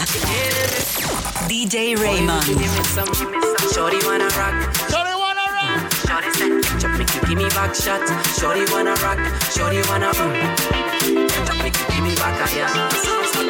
[1.52, 2.46] DJ Raymond.
[2.46, 3.72] Give me some, give me some.
[3.74, 4.56] Shorty wanna rock.
[4.88, 5.92] Shorty wanna rock.
[6.08, 8.00] Shorty said, ketchup make you give me back shot.
[8.40, 9.20] Shorty wanna rock.
[9.52, 13.43] Shorty wanna ketchup make you give me back a yeah.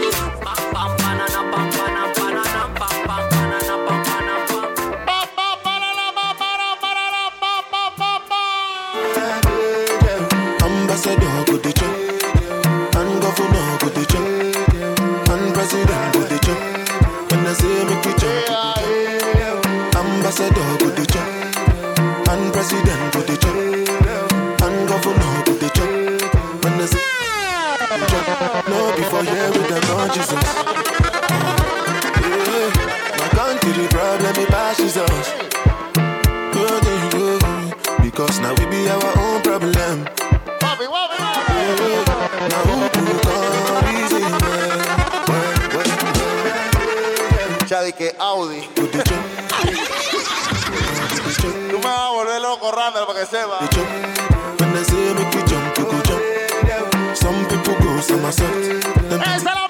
[11.04, 11.10] The
[11.76, 11.92] chop,
[12.96, 13.20] and
[14.08, 14.32] chop,
[15.28, 15.54] and
[16.40, 16.58] chop.
[17.30, 18.48] When say make you jump,
[19.94, 20.70] ambassador
[21.04, 21.28] chop,
[22.32, 23.56] and president chop,
[24.64, 25.44] and governor
[25.76, 25.92] chop.
[26.64, 27.04] When say
[28.08, 29.24] jump, no before
[30.08, 30.42] Jesus.
[32.16, 35.28] Yeah, country problem it passes us.
[38.00, 40.23] Because now we be our own problem.
[42.44, 44.20] Wabi, wabi, Now who could come easy,
[47.66, 48.60] Chadi que Audi.
[51.40, 53.60] Tú me vas a volver loco, Randall, para que sepa.
[54.58, 56.22] When I say make you jump, you go jump.
[57.16, 58.52] Some people go somersault.
[59.08, 59.68] Them Esa es la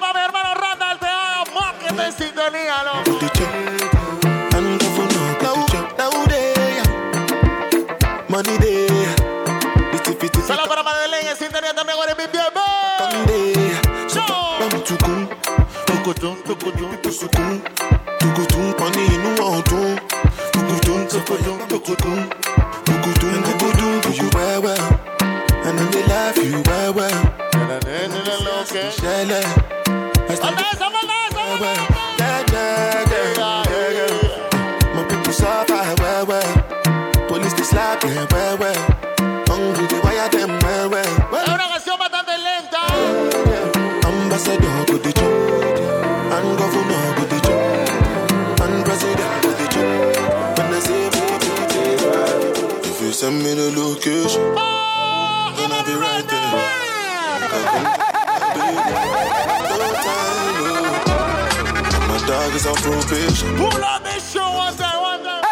[24.17, 24.91] you well well?
[25.65, 26.93] And they laugh you well.
[30.27, 30.94] Well,
[62.65, 63.55] My dog is on probation.
[63.57, 65.43] Pull up this show one time, one time.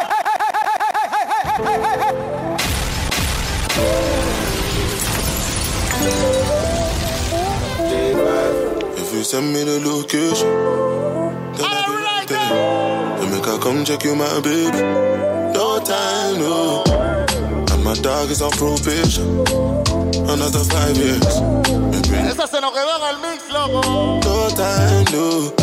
[8.97, 10.47] If you send me the location,
[11.53, 13.19] then I'll be right there.
[13.19, 14.81] Then make I come check you, my baby.
[15.53, 16.83] No time, no.
[17.71, 19.45] And my dog is on probation.
[20.27, 21.41] Another five years.
[22.31, 24.19] Esa se nos quedó en el mix, loco.
[24.23, 25.62] no time, no.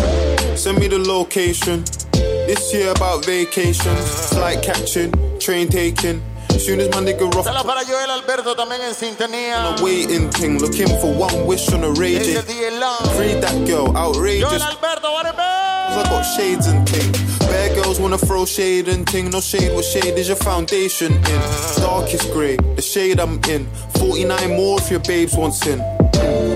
[0.60, 1.84] Send me the location.
[2.12, 6.20] This year about vacations, flight catching, train taking.
[6.50, 9.56] Soon as my nigga rough Solo para Joel Alberto también en sintonía.
[9.56, 12.42] a waiting thing, looking for one wish on a raging.
[12.42, 14.50] Free that girl, outrageous.
[14.50, 15.26] Joel Alberto, what?
[15.34, 17.10] I got shades and ting.
[17.48, 19.30] Bad girls wanna throw shade and ting.
[19.30, 21.40] No shade, what shade is your foundation in?
[21.80, 23.66] Darkest grey, the shade I'm in.
[23.96, 25.99] 49 more if your babes wants in.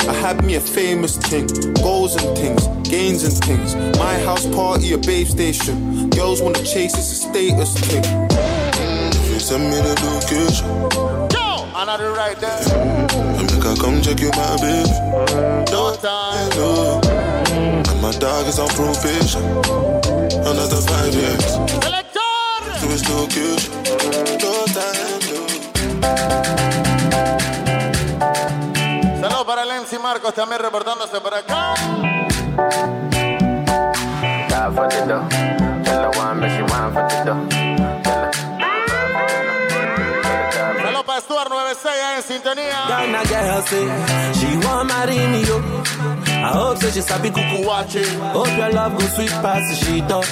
[0.09, 3.75] I had me a famous ting, goals and things, gains and things.
[3.99, 6.11] My house party, a babe station.
[6.11, 8.05] Girls wanna chase, it's a status thing.
[8.05, 10.69] If you send me the location,
[11.33, 12.61] Yo, another right there.
[12.65, 14.91] then make I come check you, my baby.
[15.73, 16.51] No time.
[16.59, 17.01] No.
[17.89, 19.43] And my dog is on probation.
[20.45, 21.57] Another five years.
[22.81, 23.73] To his location.
[24.43, 26.44] No time, no.
[30.05, 31.73] Marcos también reportándose por acá.
[34.51, 35.27] Die for the dough.
[35.83, 37.49] Tell her one, but she want for the dough.
[37.49, 37.73] Tell
[38.21, 38.31] her.
[40.83, 42.85] Saludos para Stuart 96 en sintonía.
[42.87, 43.89] Ghana girl say
[44.35, 45.57] she want marry me yo.
[46.29, 48.07] I hope say she sabi kuku watch it.
[48.35, 50.27] Hope your love go sweet past the sheet up.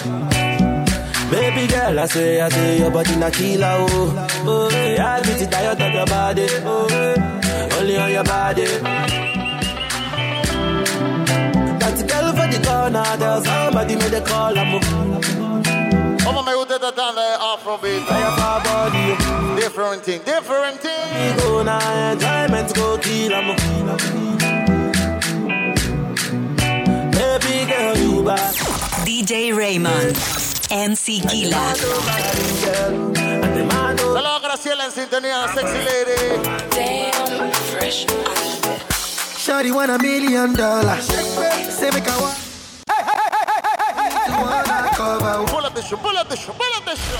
[1.30, 4.28] Baby girl, I say, I say your body na killer oh.
[4.44, 6.46] Oh, yeah, I beat it tired of your body.
[6.62, 9.21] Oh, only on your body.
[11.92, 14.56] That girl for the corner, there's somebody made a call.
[14.56, 14.80] I'm
[16.24, 18.06] Como me gusta esta tanda de Afrobeat.
[18.06, 19.60] Fire for body.
[19.60, 21.36] Different thing, different thing.
[21.36, 23.34] Go now, enjoyment go kill.
[23.34, 23.56] I'm
[27.12, 28.54] Baby girl, you bad.
[29.04, 30.16] DJ Raymond.
[30.70, 31.74] MC Kila.
[33.98, 36.40] Saludos a Graciela en sintonía, sexy lady.
[36.70, 38.06] Damn, fresh.
[39.42, 41.04] Shawty want a million dollars.
[41.06, 42.34] Say make a wa-
[44.44, 45.46] wanna cover.
[45.48, 47.18] Pull up the show, pull up the show, pull up the show.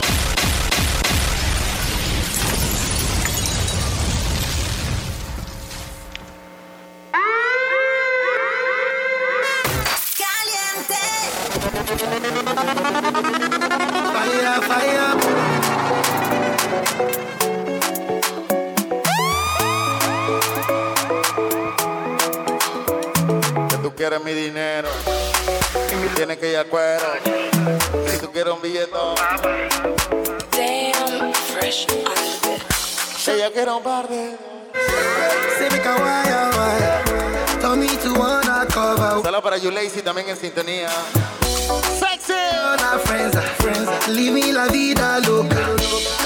[14.14, 15.01] Fire, fire.
[24.02, 24.88] Quieres mi dinero.
[26.16, 27.06] Tienes que ir a cuero.
[28.08, 29.14] Si tú quieres un billetón.
[30.50, 31.86] Damn, fresh
[33.28, 34.36] Ella quiere un par de.
[35.56, 37.60] Say make a wire, wire.
[37.60, 39.22] Tell me to wanna cover.
[39.22, 40.88] Saludos para You Lazy también en sintonía.
[42.00, 42.32] Sexy.
[43.04, 44.08] Friends, friends.
[44.08, 45.54] Leave me la vida loca.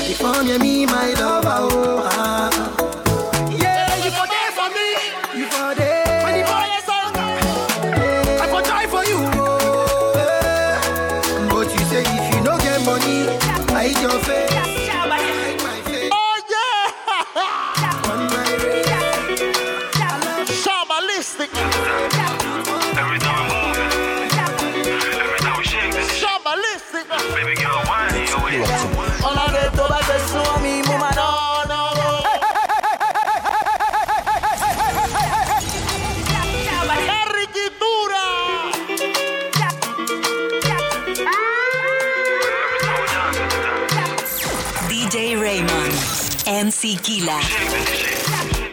[0.08, 2.95] Your me, my lover,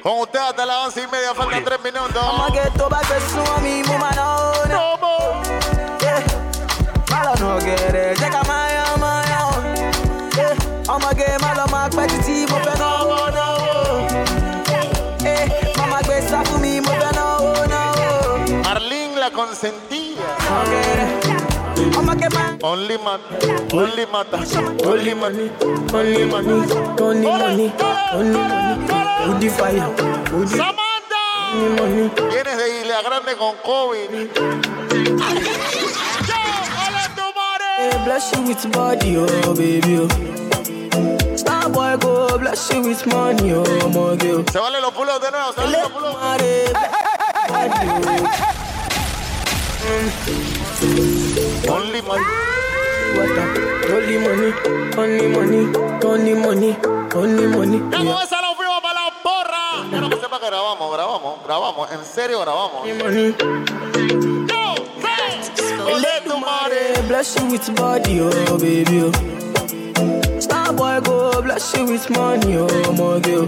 [0.03, 2.24] Con usted hasta las once y media, faltan tres minutos.
[19.24, 20.36] La consentida.
[20.66, 20.82] Okay.
[21.84, 23.27] Only mata,
[23.73, 24.38] only mata,
[24.88, 25.51] only money,
[25.93, 26.51] Only money,
[27.01, 27.73] only money,
[28.13, 28.88] only money.
[29.25, 29.91] Who the fire?
[30.29, 31.21] Who the Samantha.
[31.53, 32.09] only money?
[32.31, 34.09] Vienes de Isla Grande con COVID.
[36.29, 36.39] Yo,
[36.79, 37.67] hola tu madre.
[37.77, 39.93] Hey, eh, bless you with body, oh baby.
[39.99, 40.07] Oh.
[41.36, 44.39] Star boy go bless you with money, oh my girl.
[44.39, 44.51] Oh.
[44.51, 46.13] Se vale los pulos de nuevo, se vale los pulos.
[51.70, 52.24] Only money.
[53.16, 53.57] What up?
[53.93, 54.53] Only money,
[54.97, 55.64] only money,
[56.03, 56.76] only money,
[57.16, 57.80] only money.
[57.91, 59.89] Ya con esa nos fuimos para la porra.
[59.89, 61.91] Quiero que sepa que grabamos, grabamos, grabamos.
[61.91, 62.86] En serio grabamos.
[62.86, 63.36] money.
[64.49, 65.93] Yo, hey.
[65.93, 66.93] Ole tu madre.
[66.95, 69.11] Hey, bless you with body, oh baby.
[69.99, 70.39] Oh.
[70.39, 73.47] Star boy go bless you with money, oh my girl.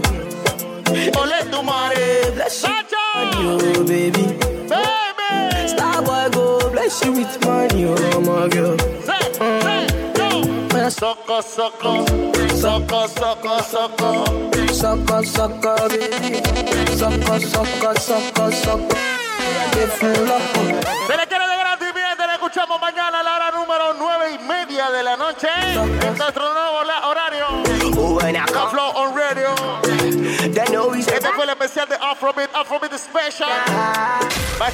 [1.20, 2.30] Ole tu madre.
[2.34, 4.22] Bless you with money, oh baby.
[4.68, 5.05] Baby.
[6.90, 8.78] Star boy go bless you with money, oh my girl.
[9.04, 10.90] Say, say, yo.
[10.90, 12.06] Soco, soco.
[12.50, 14.10] Soco, soco, soco.
[14.72, 16.42] Sucker, sucker, baby.
[16.96, 18.98] Sucker, sucker, sucker, sucker.
[19.72, 20.40] De full up.
[21.06, 24.30] Se le quiere de gratis, bien, te la escuchamos mañana a la hora número nueve
[24.34, 25.48] y media de la noche.
[25.74, 27.46] En nuestro nuevo la- horario.
[27.98, 29.54] Oh, when I The come, Flow on Radio.
[30.52, 33.48] they know we say Este fue el especial de Afrobeat, Afrobeat Special.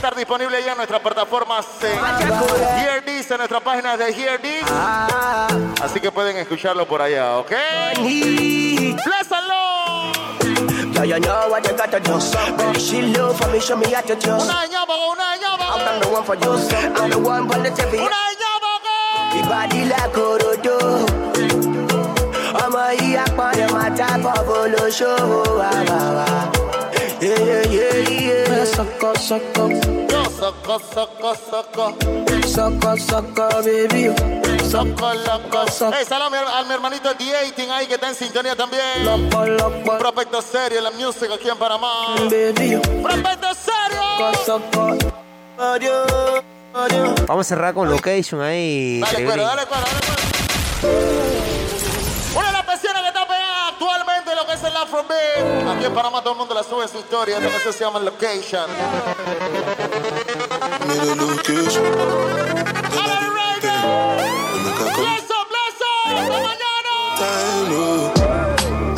[0.02, 4.64] Estar disponible ya en nuestras plataformas en Hear This, en nuestra página de This.
[5.80, 7.52] Así que pueden escucharlo por allá, ¿ok?
[9.04, 9.62] ¡Blésalo!
[10.92, 12.18] Yeah, you know what you gotta do.
[12.56, 14.34] Baby, she love for me, show me how to do.
[14.38, 15.76] Una ñama, una ñama.
[15.76, 16.50] I'm the one for you.
[16.96, 18.00] I'm the one for the TV.
[18.00, 18.72] Una ñama,
[19.30, 20.78] The body like Orodo.
[22.64, 26.26] ọmọ yìí apọ̀nrẹ̀ máa tábọ̀ bolóṣòwò àbàwà.
[27.20, 28.21] Yeah, yeah, yeah.
[28.82, 30.08] Sucker, sucker.
[30.10, 31.94] Yo, soco, soco, soco.
[32.48, 34.10] Sucker, sucker, baby.
[34.68, 35.64] Soco, loco.
[35.96, 39.04] Hey, saludos a mi- hermanito D18 ahí que está en sintonía también.
[39.04, 39.98] Loco, loco.
[39.98, 42.16] Prospecto serio, la music aquí en Panamá.
[42.28, 42.80] Baby.
[43.02, 44.02] Prospecto serio.
[47.28, 48.98] Vamos a cerrar con location ahí.
[49.00, 50.00] Dale, cuero, dale, cuero, dale,
[50.82, 51.11] cuero.
[54.76, 55.76] Actualmente lo que es el Afrobeat.
[55.76, 57.36] Aquí en Panamá todo el mundo la sube su historia.
[57.38, 58.70] Esta canción se llama Location.
[60.86, 61.84] Made a location.
[64.94, 66.16] Bless up, bless up.
[66.16, 66.92] Hasta mañana.
[67.16, 67.72] Time.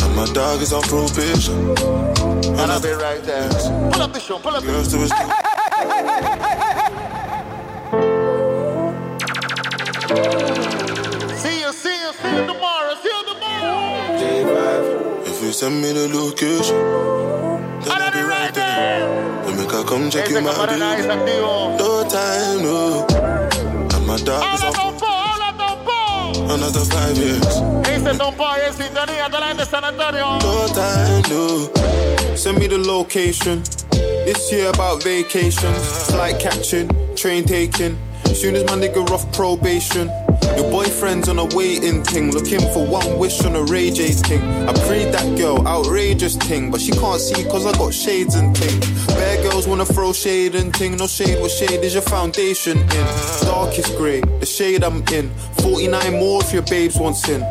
[0.04, 1.74] And my dog is on probation.
[2.58, 3.48] And I'll be right there.
[3.90, 5.10] Pull up the show, pull up the Girls to his
[11.40, 12.73] See you, see you, see you tomorrow.
[15.54, 16.76] Send me the location,
[17.84, 19.44] then I'll be right there.
[19.46, 21.14] We make a come check you, my camarada es baby.
[21.14, 21.78] activo.
[21.78, 23.06] No time, no.
[23.94, 26.54] And my dog is Hola, off Tompo, hola, Tompo.
[26.54, 27.46] another five years.
[27.88, 30.38] Este Tompo es sintonía de la gente de San Antonio.
[30.42, 32.36] No time, no.
[32.36, 33.62] Send me the location.
[34.26, 37.96] This year about vacations, flight catching, train taking.
[38.34, 40.10] Soon as my nigga off probation.
[40.56, 44.42] Your boyfriend's on a waiting thing, looking for one wish on a Ray J thing.
[44.68, 48.54] I prayed that girl, outrageous thing, but she can't see cause I got shades and
[48.54, 48.80] ting.
[49.08, 53.06] Bad girls wanna throw shade and ting, no shade, what shade is your foundation in?
[53.42, 55.30] Darkest grey, the shade I'm in.
[55.62, 57.42] 49 more if your babes wants in.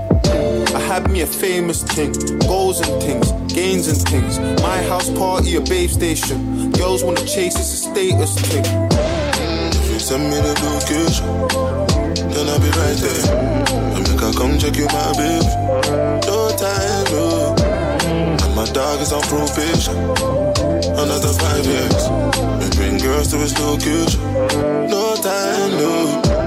[0.76, 4.40] I had me a famous thing, goals and things, gains and things.
[4.62, 6.72] My house party, a babe station.
[6.72, 8.64] Girls wanna chase, it's a status thing.
[10.00, 11.26] Send me the location,
[12.44, 13.96] then I'll be right there.
[13.96, 15.46] I make her come check you, my baby.
[16.28, 17.56] No time, no.
[18.44, 19.98] And my dog is on probation.
[20.98, 22.04] Another five years.
[22.60, 24.22] We bring girls to his location.
[24.90, 26.43] No time, no.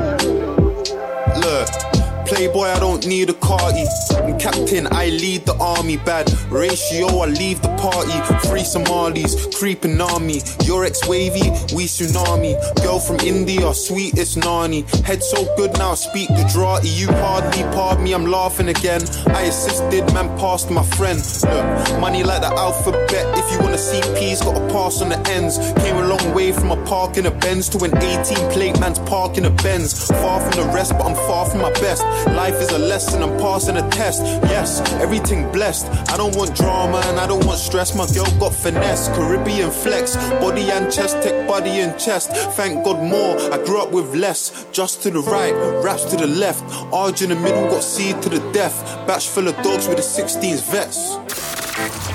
[2.26, 3.86] Playboy, I don't need a Carti.
[4.16, 5.96] I'm captain, I lead the army.
[5.96, 8.18] Bad ratio, I leave the party.
[8.48, 10.40] Free Somalis, creeping army.
[10.64, 12.56] Your ex wavy, we tsunami.
[12.82, 14.82] Girl from India, sweetest nani.
[15.04, 16.88] Head so good now, speak Gujarati.
[16.88, 19.02] You hardly pardon me, I'm laughing again.
[19.28, 21.18] I assisted, man, passed my friend.
[21.44, 23.38] Look, money like the alphabet.
[23.38, 25.58] If you wanna see peace, gotta pass on the ends.
[25.84, 28.98] Came a long way from a park in a Benz to an 18 plate man's
[28.98, 30.08] park in a Benz.
[30.08, 32.02] Far from the rest, but I'm far from my best.
[32.34, 34.22] Life is a lesson, I'm passing a test.
[34.22, 35.86] Yes, everything blessed.
[36.10, 37.94] I don't want drama and I don't want stress.
[37.94, 42.30] My girl got finesse, Caribbean flex, body and chest, tech body and chest.
[42.56, 43.36] Thank God more.
[43.52, 44.66] I grew up with less.
[44.72, 46.62] Just to the right, raps to the left.
[46.92, 48.76] Arj in the middle, got C to the death.
[49.06, 51.16] Batch full of dogs with the 16s vets.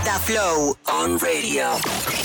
[0.05, 2.20] The Flow on radio.